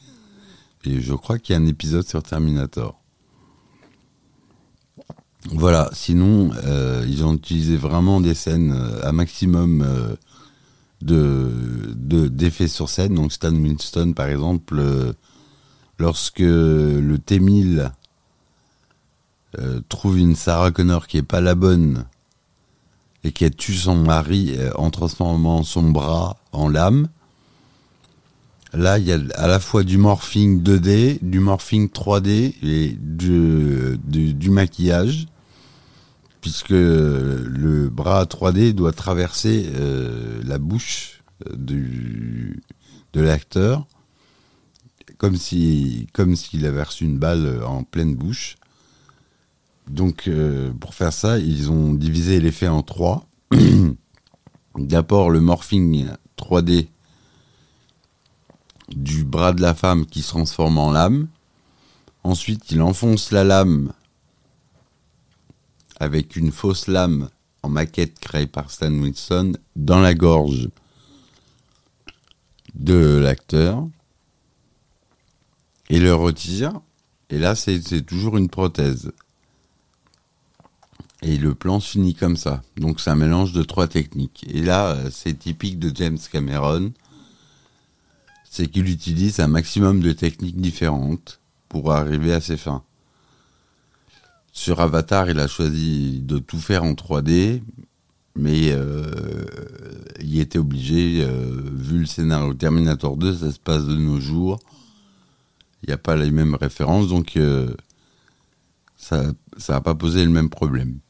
Et 0.85 1.01
je 1.01 1.15
crois 1.15 1.39
qu'il 1.39 1.55
y 1.55 1.59
a 1.59 1.61
un 1.61 1.67
épisode 1.67 2.07
sur 2.07 2.23
Terminator. 2.23 3.01
Voilà, 5.53 5.91
sinon, 5.93 6.51
euh, 6.65 7.05
ils 7.09 7.25
ont 7.25 7.35
utilisé 7.35 7.77
vraiment 7.77 8.21
des 8.21 8.35
scènes 8.35 8.73
euh, 8.73 9.07
à 9.07 9.13
maximum 9.13 9.83
euh, 9.83 10.17
de 11.03 12.29
d'effets 12.29 12.69
sur 12.69 12.89
scène. 12.89 13.15
Donc 13.15 13.33
Stan 13.33 13.55
Winston, 13.55 14.13
par 14.13 14.27
exemple, 14.27 14.83
lorsque 15.99 16.41
le 16.41 17.17
T-1000 17.19 17.91
trouve 19.89 20.19
une 20.19 20.35
Sarah 20.35 20.71
Connor 20.71 21.07
qui 21.07 21.19
est 21.19 21.23
pas 21.23 21.41
la 21.41 21.55
bonne 21.55 22.07
et 23.25 23.33
qui 23.33 23.45
a 23.45 23.51
tué 23.51 23.75
son 23.75 23.97
mari 23.97 24.57
en 24.75 24.91
transformant 24.91 25.63
son 25.63 25.91
bras 25.91 26.39
en 26.53 26.69
lame, 26.69 27.09
Là, 28.73 28.99
il 28.99 29.07
y 29.07 29.13
a 29.13 29.19
à 29.37 29.47
la 29.47 29.59
fois 29.59 29.85
du 29.85 29.97
morphing 29.97 30.63
2D, 30.63 31.21
du 31.23 31.41
morphing 31.41 31.89
3D 31.89 32.55
et 32.63 32.97
du 32.99 34.51
maquillage 34.51 35.29
puisque 36.47 36.71
le 36.71 37.89
bras 37.91 38.23
3D 38.23 38.73
doit 38.73 38.93
traverser 38.93 39.69
euh, 39.75 40.41
la 40.45 40.59
bouche 40.59 41.25
euh, 41.45 41.57
de 41.57 43.21
l'acteur, 43.21 43.85
comme 45.19 45.35
si 45.35 46.07
comme 46.13 46.37
s'il 46.37 46.65
avait 46.65 46.85
reçu 46.85 47.05
une 47.05 47.19
balle 47.19 47.65
en 47.65 47.83
pleine 47.83 48.15
bouche. 48.15 48.59
Donc, 49.89 50.29
euh, 50.29 50.73
pour 50.73 50.95
faire 50.95 51.13
ça, 51.13 51.41
ils 51.41 51.69
ont 51.73 51.93
divisé 51.93 52.39
l'effet 52.39 52.69
en 52.69 52.85
trois. 52.85 53.27
D'abord, 54.79 55.31
le 55.31 55.41
morphing 55.41 56.07
3D 56.39 56.87
du 58.95 59.25
bras 59.25 59.53
de 59.53 59.63
la 59.63 59.75
femme 59.75 60.07
qui 60.07 60.23
se 60.23 60.29
transforme 60.29 60.79
en 60.79 60.93
lame. 60.93 61.27
Ensuite, 62.23 62.71
il 62.71 62.83
enfonce 62.83 63.33
la 63.33 63.43
lame 63.43 63.93
avec 65.99 66.37
une 66.37 66.53
fausse 66.53 66.87
lame 66.87 67.29
en 67.63 67.69
maquette 67.69 68.19
créée 68.21 68.47
par 68.47 68.71
Stan 68.71 68.93
Winston 68.93 69.53
dans 69.75 70.01
la 70.01 70.15
gorge 70.15 70.69
de 72.75 73.19
l'acteur 73.19 73.87
et 75.89 75.99
le 75.99 76.15
retire. 76.15 76.81
Et 77.31 77.39
là, 77.39 77.55
c'est 77.55 78.03
toujours 78.03 78.37
une 78.37 78.49
prothèse. 78.49 79.13
Et 81.23 81.39
le 81.39 81.55
plan 81.55 81.81
se 81.81 81.93
finit 81.93 82.15
comme 82.15 82.37
ça. 82.37 82.63
Donc 82.77 83.01
c'est 83.01 83.11
un 83.11 83.17
mélange 83.17 83.53
de 83.53 83.63
trois 83.63 83.89
techniques. 83.89 84.47
Et 84.49 84.63
là, 84.63 84.97
c'est 85.11 85.39
typique 85.39 85.79
de 85.79 85.91
James 85.95 86.19
Cameron. 86.31 86.93
C'est 88.49 88.69
qu'il 88.69 88.89
utilise 88.89 89.41
un 89.41 89.49
maximum 89.49 90.01
de 90.01 90.13
techniques 90.13 90.61
différentes 90.61 91.41
pour 91.69 91.93
arriver 91.93 92.33
à 92.33 92.41
ses 92.41 92.57
fins. 92.57 92.83
Sur 94.57 94.81
Avatar, 94.81 95.29
il 95.29 95.39
a 95.39 95.49
choisi 95.49 96.23
de 96.23 96.39
tout 96.39 96.59
faire 96.59 96.83
en 96.83 96.95
3D, 96.95 97.63
mais 98.35 98.71
euh, 98.73 99.45
il 100.19 100.41
était 100.41 100.59
obligé, 100.59 101.23
euh, 101.23 101.61
vu 101.75 101.99
le 101.99 102.07
scénario 102.07 102.55
Terminator 102.55 103.19
2, 103.19 103.37
ça 103.37 103.53
se 103.53 103.61
passe 103.61 103.85
de 103.85 103.95
nos 103.95 104.19
jours. 104.19 104.59
Il 105.83 105.91
n'y 105.91 105.93
a 105.93 105.99
pas 105.99 106.17
les 106.17 106.31
mêmes 106.31 106.55
références, 106.55 107.09
donc 107.09 107.37
euh, 107.37 107.77
ça 108.97 109.35
n'a 109.69 109.81
pas 109.83 109.95
posé 109.95 110.25
le 110.25 110.31
même 110.31 110.49
problème. 110.49 111.01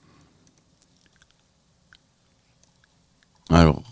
Alors, 3.48 3.84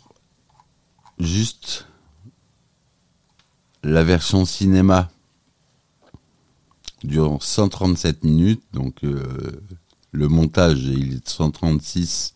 juste 1.20 1.86
la 3.84 4.02
version 4.02 4.44
cinéma 4.46 5.12
dure 7.04 7.42
137 7.42 8.24
minutes, 8.24 8.62
donc 8.72 9.04
euh, 9.04 9.22
le 10.12 10.28
montage 10.28 10.82
il 10.84 11.14
est 11.14 11.24
de 11.24 11.28
136 11.28 12.34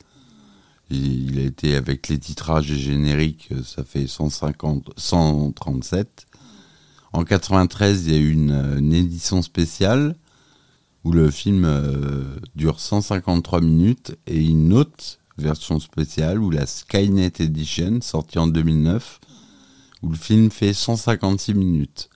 il 0.90 1.38
a 1.38 1.42
été 1.42 1.74
avec 1.76 2.08
les 2.08 2.18
titrages 2.18 2.70
et 2.70 2.78
génériques, 2.78 3.50
ça 3.64 3.84
fait 3.84 4.06
150, 4.06 4.90
137. 4.96 6.26
En 7.12 7.24
93, 7.24 8.06
il 8.06 8.12
y 8.12 8.16
a 8.16 8.18
eu 8.18 8.32
une, 8.32 8.92
édition 8.92 9.42
spéciale 9.42 10.16
où 11.04 11.12
le 11.12 11.30
film 11.30 11.64
euh, 11.64 12.24
dure 12.54 12.80
153 12.80 13.60
minutes 13.60 14.16
et 14.26 14.42
une 14.42 14.72
autre 14.72 15.18
version 15.36 15.78
spéciale 15.78 16.40
où 16.40 16.50
la 16.50 16.66
Skynet 16.66 17.32
Edition, 17.38 18.00
sortie 18.00 18.38
en 18.38 18.46
2009, 18.46 19.20
où 20.02 20.10
le 20.10 20.16
film 20.16 20.50
fait 20.50 20.72
156 20.72 21.54
minutes. 21.54 22.08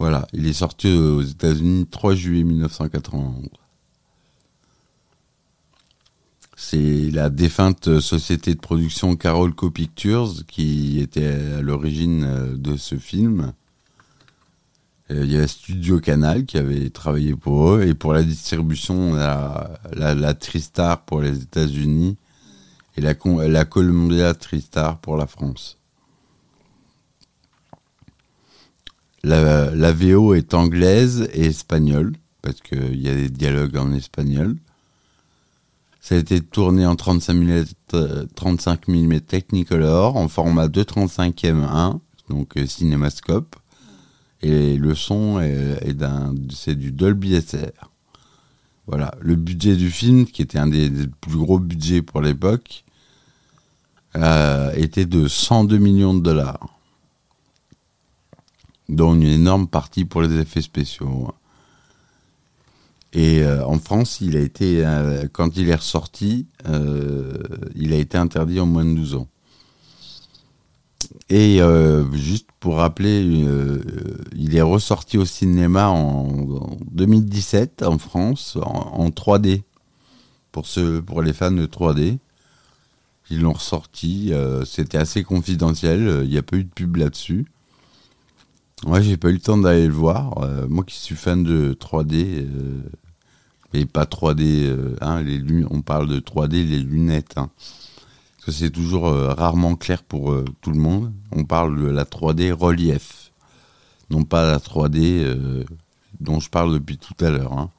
Voilà, 0.00 0.26
il 0.32 0.46
est 0.46 0.54
sorti 0.54 0.90
aux 0.90 1.20
États-Unis 1.20 1.86
3 1.90 2.14
juillet 2.14 2.42
1991. 2.42 3.50
C'est 6.56 7.10
la 7.10 7.28
défunte 7.28 8.00
société 8.00 8.54
de 8.54 8.60
production 8.60 9.14
Carolco 9.16 9.70
Pictures 9.70 10.46
qui 10.48 11.00
était 11.00 11.26
à 11.26 11.60
l'origine 11.60 12.24
euh, 12.24 12.56
de 12.56 12.78
ce 12.78 12.96
film. 12.96 13.52
Euh, 15.10 15.26
il 15.26 15.32
y 15.32 15.36
a 15.36 15.46
Studio 15.46 16.00
Canal 16.00 16.46
qui 16.46 16.56
avait 16.56 16.88
travaillé 16.88 17.34
pour 17.34 17.74
eux 17.74 17.82
et 17.82 17.92
pour 17.92 18.14
la 18.14 18.22
distribution, 18.22 19.12
la, 19.12 19.78
la, 19.92 20.32
Tristar 20.32 21.04
pour 21.04 21.20
les 21.20 21.42
États-Unis 21.42 22.16
et 22.96 23.02
la, 23.02 23.12
la 23.48 23.64
Columbia 23.66 24.32
Tristar 24.32 24.96
pour 24.96 25.18
la 25.18 25.26
France. 25.26 25.79
La, 29.22 29.92
VO 29.92 30.34
est 30.34 30.54
anglaise 30.54 31.28
et 31.34 31.46
espagnole 31.46 32.14
parce 32.42 32.60
qu'il 32.60 33.00
y 33.00 33.08
a 33.08 33.14
des 33.14 33.28
dialogues 33.28 33.76
en 33.76 33.92
espagnol. 33.92 34.56
Ça 36.00 36.14
a 36.14 36.18
été 36.18 36.40
tourné 36.40 36.86
en 36.86 36.96
35 36.96 37.34
mm, 37.34 37.64
35 38.34 38.88
mm 38.88 39.20
Technicolor 39.20 40.16
en 40.16 40.28
format 40.28 40.68
2.35 40.68 41.46
1, 41.46 42.00
donc 42.30 42.56
euh, 42.56 42.66
cinémascope. 42.66 43.56
Et 44.42 44.76
le 44.76 44.94
son 44.94 45.38
est, 45.40 45.94
c'est 46.50 46.74
du 46.74 46.92
Dolby 46.92 47.38
SR. 47.40 47.90
Voilà, 48.86 49.14
le 49.20 49.36
budget 49.36 49.76
du 49.76 49.90
film, 49.90 50.26
qui 50.26 50.42
était 50.42 50.58
un 50.58 50.66
des, 50.66 50.90
plus 51.20 51.36
gros 51.36 51.58
budgets 51.58 52.02
pour 52.02 52.22
l'époque, 52.22 52.84
euh, 54.16 54.72
était 54.74 55.04
de 55.04 55.28
102 55.28 55.78
millions 55.78 56.14
de 56.14 56.20
dollars, 56.20 56.79
dont 58.90 59.14
une 59.14 59.22
énorme 59.22 59.68
partie 59.68 60.04
pour 60.04 60.22
les 60.22 60.38
effets 60.38 60.62
spéciaux. 60.62 61.32
Et 63.12 63.42
euh, 63.42 63.64
en 63.66 63.78
France, 63.78 64.18
il 64.20 64.36
a 64.36 64.40
été, 64.40 64.84
euh, 64.84 65.26
quand 65.32 65.56
il 65.56 65.68
est 65.68 65.74
ressorti, 65.74 66.46
euh, 66.68 67.38
il 67.74 67.92
a 67.92 67.96
été 67.96 68.18
interdit 68.18 68.60
en 68.60 68.66
moins 68.66 68.84
de 68.84 68.94
12 68.94 69.14
ans. 69.16 69.28
Et 71.28 71.60
juste 72.12 72.48
pour 72.58 72.76
rappeler, 72.76 73.22
il 74.36 74.56
est 74.56 74.62
ressorti 74.62 75.16
au 75.16 75.24
cinéma 75.24 75.88
en, 75.88 76.76
2017 76.90 77.82
en 77.82 77.98
France 77.98 78.58
en, 78.60 79.08
3D. 79.10 79.62
Pour, 80.52 80.66
ceux, 80.66 81.00
pour 81.00 81.22
les 81.22 81.32
fans 81.32 81.52
de 81.52 81.66
3D, 81.66 82.18
ils 83.30 83.40
l'ont 83.40 83.52
ressorti. 83.52 84.32
C'était 84.66 84.98
assez 84.98 85.22
confidentiel. 85.22 86.22
Il 86.24 86.30
n'y 86.30 86.38
a 86.38 86.42
pas 86.42 86.56
eu 86.56 86.64
de 86.64 86.70
pub 86.70 86.96
là-dessus. 86.96 87.46
Moi, 88.86 89.00
j'ai 89.00 89.16
pas 89.16 89.28
eu 89.28 89.34
le 89.34 89.40
temps 89.40 89.58
d'aller 89.58 89.86
le 89.86 89.92
voir. 89.92 90.40
moi 90.68 90.84
qui 90.84 90.96
suis 90.96 91.14
fan 91.14 91.42
de 91.44 91.76
3D, 91.78 92.46
et 93.72 93.86
pas 93.86 94.04
3D, 94.04 94.64
euh, 94.64 94.96
hein, 95.00 95.24
on 95.70 95.82
parle 95.82 96.08
de 96.08 96.18
3D, 96.18 96.68
les 96.68 96.80
lunettes. 96.80 97.34
Hein. 97.36 97.50
Parce 98.36 98.46
que 98.46 98.52
c'est 98.52 98.70
toujours 98.70 99.08
euh, 99.08 99.32
rarement 99.32 99.76
clair 99.76 100.02
pour 100.02 100.32
euh, 100.32 100.44
tout 100.60 100.70
le 100.70 100.78
monde. 100.78 101.12
On 101.30 101.44
parle 101.44 101.80
de 101.80 101.86
la 101.86 102.04
3D 102.04 102.50
relief, 102.52 103.32
non 104.10 104.24
pas 104.24 104.44
la 104.44 104.58
3D 104.58 105.64
dont 106.18 106.40
je 106.40 106.50
parle 106.50 106.74
depuis 106.74 106.98
tout 106.98 107.14
à 107.24 107.30
l'heure. 107.30 107.52
Hein. 107.52 107.70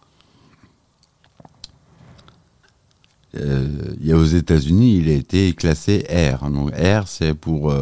Il 3.34 4.06
y 4.06 4.12
a 4.12 4.18
aux 4.18 4.26
États-Unis, 4.26 4.98
il 4.98 5.10
a 5.10 5.14
été 5.14 5.54
classé 5.54 6.06
R. 6.10 6.50
Donc 6.50 6.72
R, 6.72 7.08
c'est 7.08 7.34
pour 7.34 7.74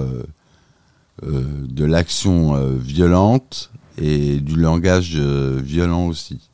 de 1.23 1.85
l'action 1.85 2.75
violente 2.77 3.71
et 3.97 4.39
du 4.39 4.55
langage 4.55 5.17
violent 5.17 6.07
aussi 6.07 6.49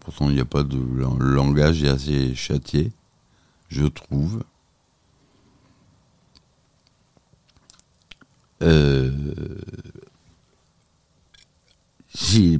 pourtant, 0.00 0.28
il 0.28 0.34
n'y 0.34 0.40
a 0.40 0.44
pas 0.44 0.62
de. 0.62 0.78
Langage 1.18 1.82
assez 1.84 2.34
châtié, 2.34 2.92
je 3.68 3.86
trouve. 3.86 4.42
Euh, 8.62 9.10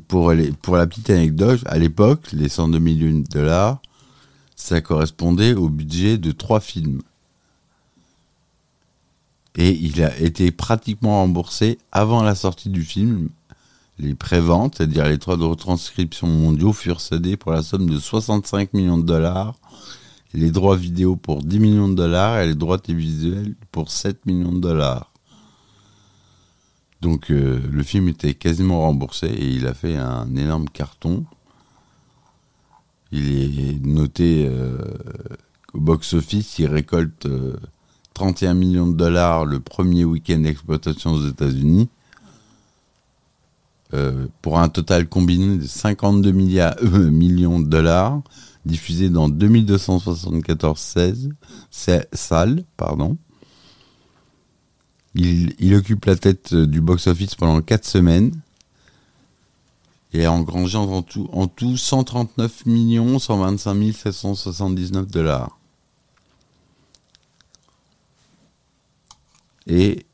pour, 0.08 0.32
pour 0.62 0.76
la 0.76 0.86
petite 0.86 1.10
anecdote, 1.10 1.60
à 1.66 1.78
l'époque, 1.78 2.32
les 2.32 2.48
102 2.48 2.78
millions 2.78 3.20
de 3.20 3.26
dollars, 3.28 3.80
ça 4.56 4.80
correspondait 4.80 5.54
au 5.54 5.68
budget 5.68 6.18
de 6.18 6.32
trois 6.32 6.60
films. 6.60 7.02
Et 9.56 9.70
il 9.70 10.02
a 10.02 10.18
été 10.18 10.50
pratiquement 10.50 11.20
remboursé 11.20 11.78
avant 11.92 12.22
la 12.22 12.34
sortie 12.34 12.70
du 12.70 12.82
film, 12.82 13.28
les 13.98 14.14
préventes, 14.14 14.76
c'est-à-dire 14.76 15.06
les 15.06 15.18
droits 15.18 15.36
de 15.36 15.44
retranscription 15.44 16.26
mondiaux, 16.26 16.72
furent 16.72 17.00
cédés 17.00 17.36
pour 17.36 17.52
la 17.52 17.62
somme 17.62 17.88
de 17.88 17.98
65 17.98 18.72
millions 18.72 18.98
de 18.98 19.04
dollars, 19.04 19.54
les 20.32 20.50
droits 20.50 20.76
vidéo 20.76 21.16
pour 21.16 21.42
10 21.42 21.58
millions 21.60 21.88
de 21.88 21.94
dollars 21.94 22.38
et 22.40 22.46
les 22.46 22.54
droits 22.54 22.78
télévisuels 22.78 23.54
pour 23.70 23.90
7 23.90 24.24
millions 24.24 24.52
de 24.52 24.60
dollars. 24.60 25.12
Donc 27.02 27.30
euh, 27.30 27.60
le 27.70 27.82
film 27.82 28.08
était 28.08 28.34
quasiment 28.34 28.80
remboursé 28.80 29.26
et 29.26 29.48
il 29.48 29.66
a 29.66 29.74
fait 29.74 29.96
un 29.96 30.34
énorme 30.36 30.68
carton. 30.68 31.24
Il 33.10 33.58
est 33.58 33.84
noté 33.84 34.46
euh, 34.48 34.78
au 35.74 35.80
box-office, 35.80 36.58
il 36.60 36.66
récolte 36.66 37.26
31 38.14 38.50
euh, 38.50 38.54
millions 38.54 38.86
de 38.86 38.96
dollars 38.96 39.44
le 39.44 39.60
premier 39.60 40.04
week-end 40.04 40.38
d'exploitation 40.38 41.12
aux 41.12 41.26
États-Unis 41.26 41.88
euh, 43.94 44.26
pour 44.40 44.58
un 44.58 44.68
total 44.68 45.06
combiné 45.08 45.58
de 45.58 45.66
52 45.66 46.32
milliards, 46.32 46.76
euh, 46.82 47.10
millions 47.10 47.60
de 47.60 47.66
dollars, 47.66 48.22
diffusé 48.64 49.10
dans 49.10 49.28
2274 49.28 50.78
16, 50.78 51.28
salles. 52.12 52.64
Pardon. 52.76 53.16
Il, 55.14 55.74
occupe 55.74 56.06
la 56.06 56.16
tête 56.16 56.54
du 56.54 56.80
box-office 56.80 57.34
pendant 57.34 57.60
4 57.60 57.84
semaines 57.84 58.32
et 60.14 60.24
a 60.24 60.32
engrangé 60.32 60.78
en 60.78 61.02
tout, 61.02 61.28
en 61.32 61.46
tout 61.48 61.76
139 61.76 62.64
millions 62.64 63.18
125 63.18 63.92
779 63.92 65.06
dollars. 65.08 65.58
Et 69.66 70.06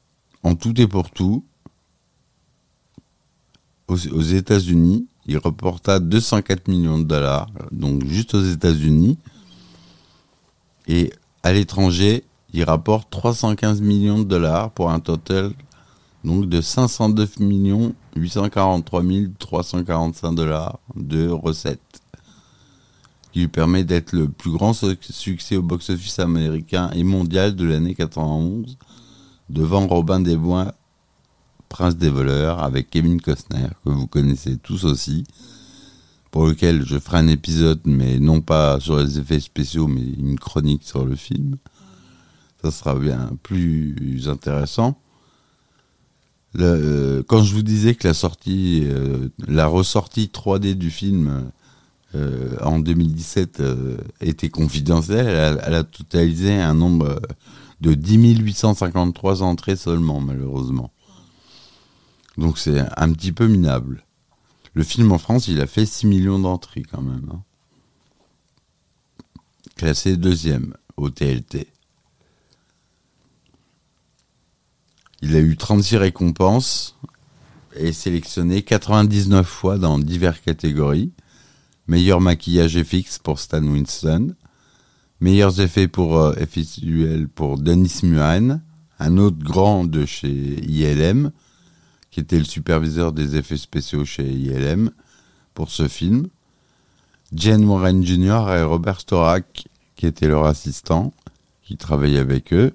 en 0.43 0.55
tout 0.55 0.79
et 0.81 0.87
pour 0.87 1.11
tout, 1.11 1.45
aux, 3.89 3.97
États-Unis, 3.97 5.07
il 5.27 5.39
reporta 5.39 5.99
204 5.99 6.69
millions 6.69 6.99
de 6.99 7.05
dollars, 7.05 7.49
donc 7.73 8.05
juste 8.07 8.35
aux 8.35 8.43
États-Unis. 8.43 9.19
Et 10.87 11.13
à 11.43 11.53
l'étranger, 11.53 12.25
il 12.53 12.65
rapporte 12.65 13.11
315 13.11 13.81
millions 13.81 14.19
de 14.19 14.25
dollars 14.25 14.71
pour 14.71 14.91
un 14.91 15.01
total 15.01 15.53
donc 16.25 16.49
de 16.49 16.61
509 16.61 17.39
millions 17.41 17.95
843 18.17 19.03
345 19.39 20.33
dollars 20.33 20.79
de 20.97 21.29
recettes, 21.29 22.03
qui 23.33 23.41
lui 23.41 23.49
permet 23.49 23.85
d'être 23.85 24.13
le 24.13 24.29
plus 24.29 24.51
grand 24.51 24.73
succès 24.73 25.57
au 25.57 25.63
box-office 25.63 26.19
américain 26.19 26.91
et 26.95 27.05
mondial 27.05 27.55
de 27.55 27.65
l'année 27.65 27.95
91, 27.95 28.77
devant 29.51 29.87
Robin 29.87 30.21
des 30.21 30.37
Bois 30.37 30.75
Prince 31.69 31.97
des 31.97 32.11
voleurs 32.11 32.63
avec 32.63 32.91
Kevin 32.91 33.21
Costner, 33.21 33.69
que 33.85 33.91
vous 33.91 34.07
connaissez 34.07 34.57
tous 34.57 34.85
aussi, 34.85 35.25
pour 36.31 36.47
lequel 36.47 36.85
je 36.87 36.99
ferai 36.99 37.19
un 37.19 37.29
épisode, 37.29 37.81
mais 37.85 38.19
non 38.19 38.41
pas 38.41 38.81
sur 38.81 38.99
les 38.99 39.19
effets 39.19 39.41
spéciaux, 39.41 39.87
mais 39.87 40.03
une 40.03 40.39
chronique 40.39 40.85
sur 40.85 41.05
le 41.05 41.15
film. 41.17 41.57
Ça 42.63 42.71
sera 42.71 42.95
bien 42.95 43.31
plus 43.43 44.29
intéressant. 44.29 44.99
Le- 46.55 47.23
quand 47.27 47.43
je 47.43 47.55
vous 47.55 47.63
disais 47.63 47.95
que 47.95 48.09
la 48.09 48.15
sortie, 48.15 48.83
euh, 48.85 49.29
la 49.47 49.67
ressortie 49.67 50.31
3D 50.33 50.75
du 50.75 50.91
film 50.91 51.51
euh, 52.15 52.57
en 52.63 52.79
2017 52.79 53.61
euh, 53.61 53.99
était 54.23 54.49
confidentielle, 54.49 55.59
elle 55.63 55.75
a, 55.75 55.85
totalisé 55.85 56.55
un 56.55 56.75
nombre 56.75 57.07
euh, 57.07 57.21
de 57.81 57.95
10 57.95 58.39
853 58.39 59.43
entrées 59.43 59.77
seulement, 59.77 60.21
malheureusement. 60.21 60.93
Donc 62.37 62.59
c'est 62.59 62.81
un 62.97 63.13
petit 63.13 63.33
peu 63.33 63.47
minable. 63.47 64.05
Le 64.75 64.85
film 64.85 65.11
en 65.13 65.19
France, 65.19 65.49
il 65.49 65.61
a 65.61 65.67
fait 65.67 65.87
6 65.87 66.07
millions 66.07 66.39
d'entrées 66.39 66.83
quand 66.83 67.03
même. 67.03 67.29
hein. 67.33 67.43
Classé 69.77 70.17
deuxième 70.17 70.75
au 70.97 71.11
TLT. 71.11 71.69
Il 75.23 75.35
a 75.35 75.41
eu 75.41 75.57
36 75.57 75.97
récompenses 75.97 76.97
et 77.75 77.93
sélectionné 77.93 78.63
99 78.63 79.47
fois 79.47 79.79
dans 79.79 79.99
diverses 79.99 80.41
catégories. 80.41 81.13
Meilleur 81.87 82.21
maquillage 82.21 82.81
FX 82.83 83.19
pour 83.19 83.39
Stan 83.41 83.63
Winston. 83.65 84.35
Meilleurs 85.21 85.61
effets 85.61 85.89
pour 85.89 86.19
euh, 86.19 86.33
visuels 86.55 87.29
pour 87.29 87.59
Denis 87.59 88.01
Muren, 88.05 88.63
un 89.01 89.17
autre 89.19 89.39
grand 89.39 89.85
de 89.85 90.07
chez 90.07 90.29
ILM, 90.65 91.33
qui 92.11 92.21
était 92.21 92.39
le 92.39 92.45
superviseur 92.45 93.13
des 93.13 93.37
effets 93.37 93.57
spéciaux 93.57 94.05
chez 94.05 94.29
ILM 94.31 94.91
pour 95.55 95.71
ce 95.71 95.89
film. 95.89 96.29
Jane 97.33 97.65
Warren 97.65 98.05
Jr. 98.05 98.55
et 98.57 98.63
Robert 98.63 99.01
Storak, 99.01 99.67
qui 99.97 100.07
étaient 100.07 100.29
leurs 100.29 100.47
assistants, 100.47 101.13
qui 101.63 101.77
travaillaient 101.77 102.21
avec 102.21 102.53
eux. 102.53 102.73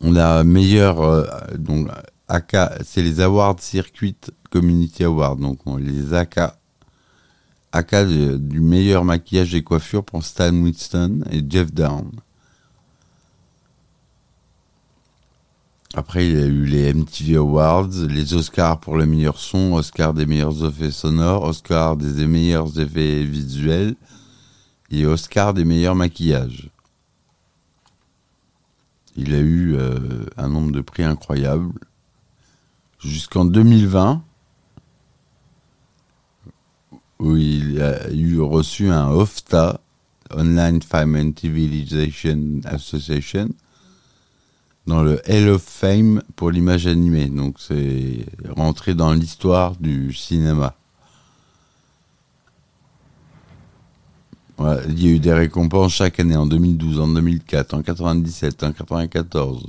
On 0.00 0.14
a 0.16 0.44
meilleur 0.44 1.00
euh, 1.00 1.26
donc 1.58 1.88
AK, 2.28 2.56
c'est 2.84 3.02
les 3.02 3.20
Awards 3.20 3.60
Circuit 3.60 4.16
Community 4.50 5.04
Awards, 5.04 5.36
donc 5.36 5.66
on 5.66 5.76
les 5.76 6.14
AK. 6.14 6.38
De- 7.72 8.36
du 8.36 8.60
meilleur 8.60 9.04
maquillage 9.04 9.54
et 9.54 9.62
coiffure 9.62 10.04
pour 10.04 10.24
Stan 10.24 10.52
Winston 10.52 11.22
et 11.30 11.42
Jeff 11.48 11.72
Down. 11.72 12.10
Après, 15.94 16.28
il 16.28 16.36
a 16.36 16.46
eu 16.46 16.66
les 16.66 16.92
MTV 16.94 17.36
Awards, 17.36 17.90
les 18.08 18.34
Oscars 18.34 18.78
pour 18.78 18.96
le 18.96 19.06
meilleur 19.06 19.38
son, 19.38 19.74
Oscar 19.74 20.14
des 20.14 20.26
meilleurs 20.26 20.64
effets 20.64 20.90
sonores, 20.92 21.44
Oscar 21.44 21.96
des 21.96 22.26
meilleurs 22.26 22.78
effets 22.78 23.24
visuels 23.24 23.96
et 24.90 25.04
Oscar 25.06 25.52
des 25.52 25.64
meilleurs 25.64 25.96
maquillages. 25.96 26.70
Il 29.16 29.34
a 29.34 29.38
eu 29.40 29.74
euh, 29.76 30.26
un 30.36 30.48
nombre 30.48 30.70
de 30.70 30.80
prix 30.80 31.02
incroyable. 31.02 31.72
Jusqu'en 33.00 33.44
2020, 33.44 34.22
où 37.20 37.36
il 37.36 37.80
a 37.82 38.10
eu 38.10 38.40
reçu 38.40 38.88
un 38.88 39.10
OFTA, 39.10 39.80
Online 40.34 40.80
Film 40.82 41.16
and 41.16 41.32
Civilization 41.38 42.60
Association, 42.64 43.50
dans 44.86 45.02
le 45.02 45.20
Hall 45.28 45.50
of 45.50 45.62
Fame 45.62 46.22
pour 46.34 46.50
l'image 46.50 46.86
animée. 46.86 47.28
Donc 47.28 47.56
c'est 47.58 48.26
rentré 48.48 48.94
dans 48.94 49.12
l'histoire 49.12 49.76
du 49.76 50.12
cinéma. 50.12 50.74
Il 54.88 55.02
y 55.02 55.08
a 55.08 55.10
eu 55.12 55.18
des 55.18 55.32
récompenses 55.32 55.94
chaque 55.94 56.20
année 56.20 56.36
en 56.36 56.46
2012, 56.46 57.00
en 57.00 57.08
2004, 57.08 57.74
en 57.74 57.82
97, 57.82 58.62
en 58.62 58.72
94. 58.72 59.66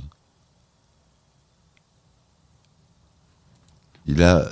Il 4.06 4.22
a, 4.22 4.50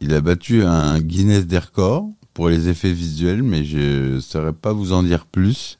il 0.00 0.14
a 0.14 0.20
battu 0.20 0.64
un 0.64 1.00
Guinness 1.00 1.46
des 1.46 1.58
records 1.58 2.08
pour 2.34 2.48
les 2.48 2.68
effets 2.68 2.92
visuels, 2.92 3.42
mais 3.42 3.64
je 3.64 4.14
ne 4.14 4.20
saurais 4.20 4.52
pas 4.52 4.72
vous 4.72 4.92
en 4.92 5.02
dire 5.02 5.26
plus. 5.26 5.78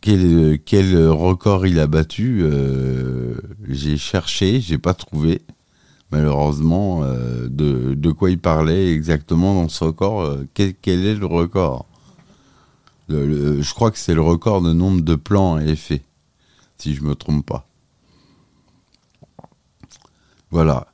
Quel, 0.00 1.08
record 1.08 1.66
il 1.66 1.80
a 1.80 1.86
battu 1.86 2.40
euh, 2.42 3.36
J'ai 3.66 3.96
cherché, 3.96 4.60
j'ai 4.60 4.76
pas 4.76 4.92
trouvé 4.92 5.40
malheureusement 6.10 7.02
euh, 7.02 7.48
de, 7.48 8.12
quoi 8.12 8.30
il 8.30 8.38
parlait 8.38 8.92
exactement 8.92 9.54
dans 9.54 9.70
ce 9.70 9.84
record. 9.84 10.20
euh, 10.20 10.46
quel, 10.52 11.06
est 11.06 11.14
le 11.14 11.24
record? 11.24 11.86
Je 13.08 13.74
crois 13.74 13.90
que 13.90 13.98
c'est 13.98 14.14
le 14.14 14.20
record 14.20 14.60
de 14.60 14.74
nombre 14.74 15.00
de 15.00 15.14
plans 15.14 15.54
à 15.54 15.64
effet, 15.64 16.02
si 16.76 16.94
je 16.94 17.02
me 17.02 17.14
trompe 17.14 17.46
pas. 17.46 17.66
Voilà. 20.54 20.86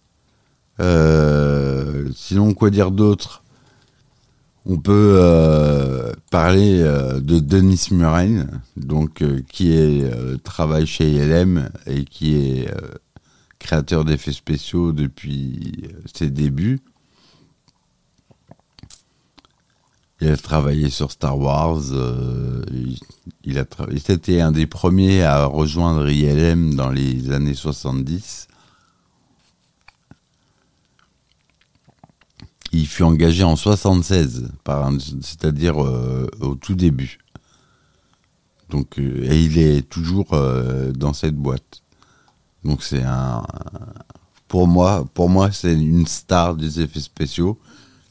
Euh, 0.81 2.09
sinon, 2.17 2.55
quoi 2.55 2.71
dire 2.71 2.91
d'autre? 2.91 3.45
On 4.65 4.79
peut 4.79 5.17
euh, 5.19 6.15
parler 6.31 6.81
euh, 6.81 7.21
de 7.21 7.41
Denis 7.41 7.89
Muren, 7.91 8.63
donc 8.79 9.23
qui 9.51 10.03
travaille 10.45 10.87
chez 10.87 11.11
ILM 11.13 11.69
et 11.87 12.07
qui 12.07 12.37
est 12.37 12.75
créateur 13.59 14.07
d'effets 14.07 14.33
spéciaux 14.33 14.93
depuis 14.93 15.91
ses 16.15 16.31
débuts. 16.31 16.81
Il 20.23 20.29
a 20.29 20.39
travaillé 20.39 20.89
sur 20.89 21.13
Star 21.13 21.39
Wars. 21.39 21.83
il, 22.73 22.99
il 23.45 23.59
a 23.59 23.65
tra- 23.65 23.95
c'était 23.99 24.41
un 24.41 24.53
des 24.53 24.67
premiers 24.67 25.23
à 25.23 25.45
rejoindre 25.45 26.09
ILM 26.09 26.77
dans 26.77 26.91
les 26.91 27.31
années 27.31 27.53
70. 27.53 28.47
Il 32.73 32.87
fut 32.87 33.03
engagé 33.03 33.43
en 33.43 33.57
76, 33.57 34.49
par 34.65 34.87
un- 34.87 34.99
c'est-à-dire 34.99 35.83
euh, 35.83 36.29
au 36.41 36.55
tout 36.55 36.75
début. 36.75 37.19
Donc, 38.71 38.99
euh, 38.99 39.25
et 39.31 39.41
il 39.43 39.59
est 39.59 39.89
toujours 39.89 40.29
euh, 40.35 40.93
dans 40.93 41.13
cette 41.13 41.35
boîte. 41.35 41.83
Donc 42.65 42.83
c'est 42.85 43.03
un, 43.03 43.43
pour 44.47 44.69
moi, 44.69 45.05
pour 45.15 45.29
moi 45.31 45.51
c'est 45.51 45.73
une 45.73 46.07
star 46.07 46.55
des 46.55 46.81
effets 46.81 47.01
spéciaux. 47.01 47.59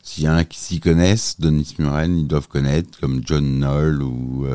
S'il 0.03 0.23
y 0.25 0.29
en 0.29 0.33
a 0.35 0.43
qui 0.43 0.57
s'y 0.59 0.79
connaissent, 0.79 1.39
Denis 1.39 1.75
Muren, 1.77 2.17
ils 2.17 2.27
doivent 2.27 2.47
connaître, 2.47 2.99
comme 2.99 3.21
John 3.25 3.45
Knoll 3.59 4.01
ou 4.01 4.47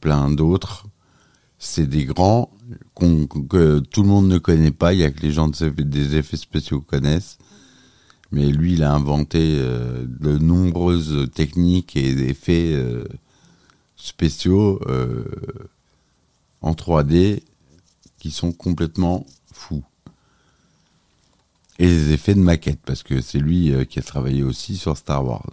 plein 0.00 0.30
d'autres. 0.30 0.86
C'est 1.58 1.86
des 1.86 2.06
grands 2.06 2.50
que 2.98 3.80
tout 3.80 4.02
le 4.02 4.08
monde 4.08 4.28
ne 4.28 4.38
connaît 4.38 4.70
pas. 4.70 4.94
Il 4.94 5.00
y 5.00 5.04
a 5.04 5.10
que 5.10 5.20
les 5.20 5.32
gens 5.32 5.48
de- 5.48 5.68
des 5.82 6.16
effets 6.16 6.38
spéciaux 6.38 6.80
connaissent. 6.80 7.36
Mais 8.32 8.50
lui, 8.50 8.74
il 8.74 8.82
a 8.82 8.92
inventé 8.92 9.56
euh, 9.58 10.04
de 10.06 10.38
nombreuses 10.38 11.28
techniques 11.34 11.96
et 11.96 12.10
effets 12.28 12.72
euh, 12.72 13.04
spéciaux 13.96 14.80
euh, 14.86 15.24
en 16.62 16.72
3D 16.72 17.42
qui 18.18 18.30
sont 18.30 18.52
complètement 18.52 19.26
fous. 19.52 19.82
Et 21.78 21.86
les 21.86 22.12
effets 22.12 22.34
de 22.34 22.40
maquette, 22.40 22.80
parce 22.84 23.02
que 23.02 23.20
c'est 23.20 23.38
lui 23.38 23.72
qui 23.88 23.98
a 23.98 24.02
travaillé 24.02 24.42
aussi 24.42 24.76
sur 24.76 24.96
Star 24.98 25.24
Wars. 25.24 25.46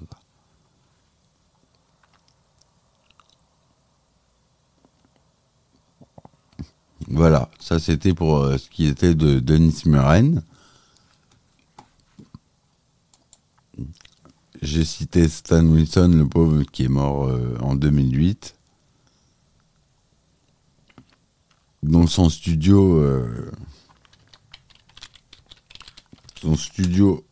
Voilà, 7.08 7.50
ça 7.60 7.80
c'était 7.80 8.13
pour 8.13 8.46
ce 8.60 8.70
qui 8.70 8.88
était 8.88 9.16
de 9.16 9.40
Denis 9.40 9.84
Muren. 9.86 10.44
J'ai 14.62 14.86
cité 14.86 15.30
Stan 15.30 15.63
Wilson, 15.63 16.12
le 16.15 16.28
pauvre 16.28 16.63
qui 16.63 16.86
est 16.86 16.89
mort 16.89 17.28
euh, 17.28 17.56
en 17.62 17.76
2008. 17.76 18.56
Dans 21.84 22.08
son 22.08 22.30
studio, 22.30 22.98
euh, 22.98 23.52
son 26.41 26.56
studio 26.56 27.24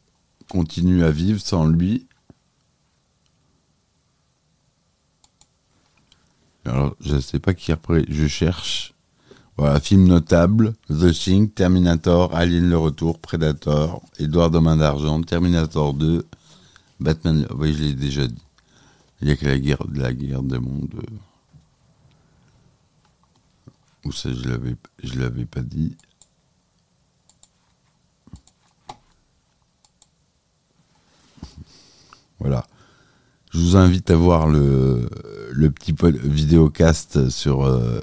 continue 0.50 1.04
à 1.04 1.10
vivre 1.10 1.42
sans 1.42 1.66
lui. 1.66 2.08
Alors, 6.66 6.96
je 7.00 7.16
ne 7.16 7.22
sais 7.22 7.40
pas 7.40 7.56
qui 7.56 7.72
après, 7.72 8.06
je 8.08 8.28
cherche. 8.28 8.94
Voilà, 9.58 9.80
film 9.80 10.06
notable, 10.06 10.74
The 10.90 11.12
Thing, 11.12 11.50
Terminator, 11.50 12.36
Alien 12.36 12.70
le 12.70 12.78
Retour, 12.78 13.20
Predator, 13.20 14.04
Edouard 14.20 14.52
de 14.52 14.60
Main 14.60 14.78
d'Argent, 14.78 15.22
Terminator 15.22 15.94
2, 15.94 16.26
Batman, 17.00 17.48
oui, 17.58 17.74
je 17.74 17.84
l'ai 17.84 17.94
déjà 17.94 18.28
dit. 18.28 18.44
Il 19.22 19.28
n'y 19.28 19.34
a 19.34 19.36
que 19.38 19.46
la 19.46 19.60
guerre, 19.60 19.84
la 19.94 20.14
guerre 20.14 20.44
des 20.44 20.60
mondes. 20.60 20.94
euh. 20.96 21.16
Ou 24.06 24.12
ça, 24.12 24.32
je 24.34 24.48
l'avais, 24.48 24.76
je 25.04 25.20
l'avais 25.20 25.46
pas 25.46 25.62
dit. 25.62 25.96
Voilà. 32.40 32.66
Je 33.52 33.60
vous 33.60 33.78
invite 33.78 34.12
à 34.12 34.16
voir 34.16 34.48
le, 34.48 35.10
le 35.52 35.72
petit 35.72 35.96
vidéocast 36.02 37.30
sur 37.30 37.64
euh, 37.64 38.00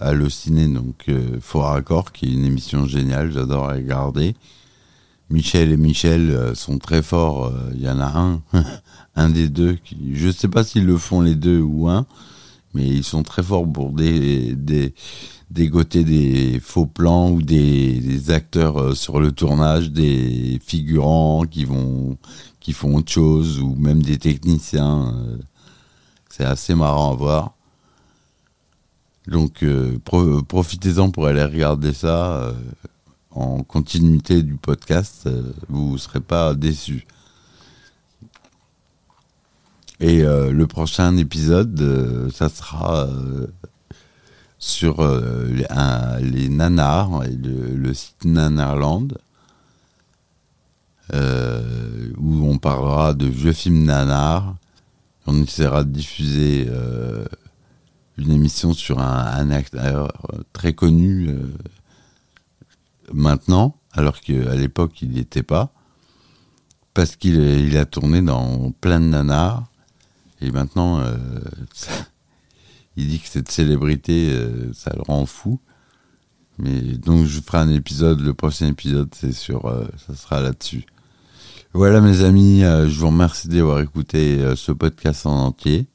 Allociné, 0.00 0.68
donc 0.68 1.04
euh, 1.08 1.38
Fort 1.40 1.70
Accord, 1.72 2.12
qui 2.12 2.26
est 2.26 2.32
une 2.34 2.44
émission 2.44 2.86
géniale, 2.86 3.30
j'adore 3.32 3.68
regarder. 3.68 4.34
Michel 5.30 5.72
et 5.72 5.76
Michel 5.76 6.30
euh, 6.30 6.54
sont 6.54 6.78
très 6.78 7.02
forts, 7.02 7.52
il 7.74 7.82
y 7.82 7.88
en 7.88 8.00
a 8.00 8.06
un, 8.06 8.42
un 9.16 9.28
des 9.28 9.48
deux, 9.48 9.78
je 10.12 10.26
ne 10.28 10.32
sais 10.32 10.48
pas 10.48 10.64
s'ils 10.64 10.86
le 10.86 10.96
font 10.96 11.20
les 11.20 11.34
deux 11.34 11.60
ou 11.60 11.88
un, 11.88 12.06
mais 12.74 12.86
ils 12.86 13.04
sont 13.04 13.22
très 13.22 13.42
forts 13.42 13.70
pour 13.70 13.90
des, 13.90 14.54
des, 14.54 14.94
dégoter 15.50 16.04
des 16.04 16.60
faux 16.60 16.86
plans 16.86 17.30
ou 17.30 17.42
des, 17.42 18.30
acteurs 18.30 18.96
sur 18.96 19.20
le 19.20 19.32
tournage, 19.32 19.90
des 19.90 20.60
figurants 20.64 21.44
qui 21.46 21.64
font 21.64 22.16
autre 22.94 23.12
chose 23.12 23.60
ou 23.60 23.74
même 23.76 24.02
des 24.02 24.18
techniciens. 24.18 25.14
C'est 26.28 26.44
assez 26.44 26.74
marrant 26.74 27.12
à 27.12 27.16
voir. 27.16 27.56
Donc 29.26 29.62
euh, 29.62 29.98
profitez-en 30.48 31.10
pour 31.10 31.26
aller 31.26 31.42
regarder 31.42 31.92
ça 31.92 32.36
euh, 32.36 32.52
en 33.36 33.62
continuité 33.62 34.42
du 34.42 34.56
podcast. 34.56 35.24
Euh, 35.26 35.52
vous 35.68 35.92
ne 35.92 35.98
serez 35.98 36.20
pas 36.20 36.54
déçus. 36.54 37.06
Et 39.98 40.20
le 40.20 40.66
prochain 40.66 41.16
épisode, 41.16 42.30
ça 42.30 42.50
sera 42.50 43.08
sur 44.58 45.02
les, 45.02 45.64
les, 46.20 46.48
nanars 46.50 47.24
et 47.24 47.34
le, 47.34 47.94
site 47.94 48.26
Nanarland. 48.26 49.16
où 51.14 52.46
on 52.46 52.58
parlera 52.58 53.14
de 53.14 53.24
vieux 53.24 53.54
films 53.54 53.84
nanars 53.84 54.56
on 55.26 55.42
essaiera 55.42 55.84
de 55.84 55.90
diffuser 55.90 56.66
euh, 56.68 57.24
une 58.16 58.30
émission 58.30 58.72
sur 58.72 59.00
un, 59.00 59.50
acteur 59.50 60.12
très 60.52 60.72
connu 60.72 61.28
euh, 61.28 61.52
maintenant, 63.12 63.76
alors 63.92 64.20
qu'à 64.20 64.54
l'époque 64.54 65.02
il 65.02 65.10
n'y 65.10 65.20
était 65.20 65.42
pas, 65.42 65.72
parce 66.94 67.16
qu'il 67.16 67.76
a 67.76 67.84
tourné 67.84 68.22
dans 68.22 68.70
plein 68.80 69.00
de 69.00 69.06
nanars, 69.06 69.64
et 70.40 70.50
maintenant 70.50 71.00
euh, 71.00 71.16
il 72.96 73.08
dit 73.08 73.20
que 73.20 73.28
cette 73.28 73.50
célébrité, 73.50 74.34
ça 74.72 74.92
le 74.94 75.02
rend 75.02 75.26
fou. 75.26 75.60
Mais 76.58 76.80
donc 76.80 77.26
je 77.26 77.40
ferai 77.40 77.58
un 77.58 77.70
épisode, 77.70 78.20
le 78.20 78.32
prochain 78.32 78.68
épisode, 78.68 79.14
c'est 79.14 79.32
sur, 79.32 79.70
ça 80.06 80.14
sera 80.14 80.40
là-dessus. 80.40 80.86
Voilà 81.76 82.00
mes 82.00 82.22
amis, 82.22 82.64
euh, 82.64 82.88
je 82.88 82.98
vous 82.98 83.08
remercie 83.08 83.48
d'avoir 83.48 83.80
écouté 83.80 84.38
euh, 84.38 84.56
ce 84.56 84.72
podcast 84.72 85.26
en 85.26 85.48
entier. 85.48 85.86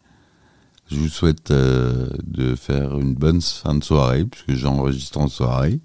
Je 0.92 0.98
vous 0.98 1.08
souhaite 1.08 1.50
euh, 1.50 2.08
de 2.24 2.54
faire 2.54 3.00
une 3.00 3.16
bonne 3.16 3.42
fin 3.42 3.74
de 3.74 3.84
soirée, 3.84 4.26
puisque 4.26 4.54
j'enregistre 4.54 5.18
en 5.18 5.28
soirée. 5.28 5.80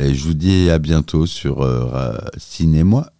Et 0.00 0.14
je 0.14 0.24
vous 0.24 0.34
dis 0.34 0.70
à 0.70 0.78
bientôt 0.78 1.26
sur 1.26 1.66
Ciné-moi. 2.36 3.10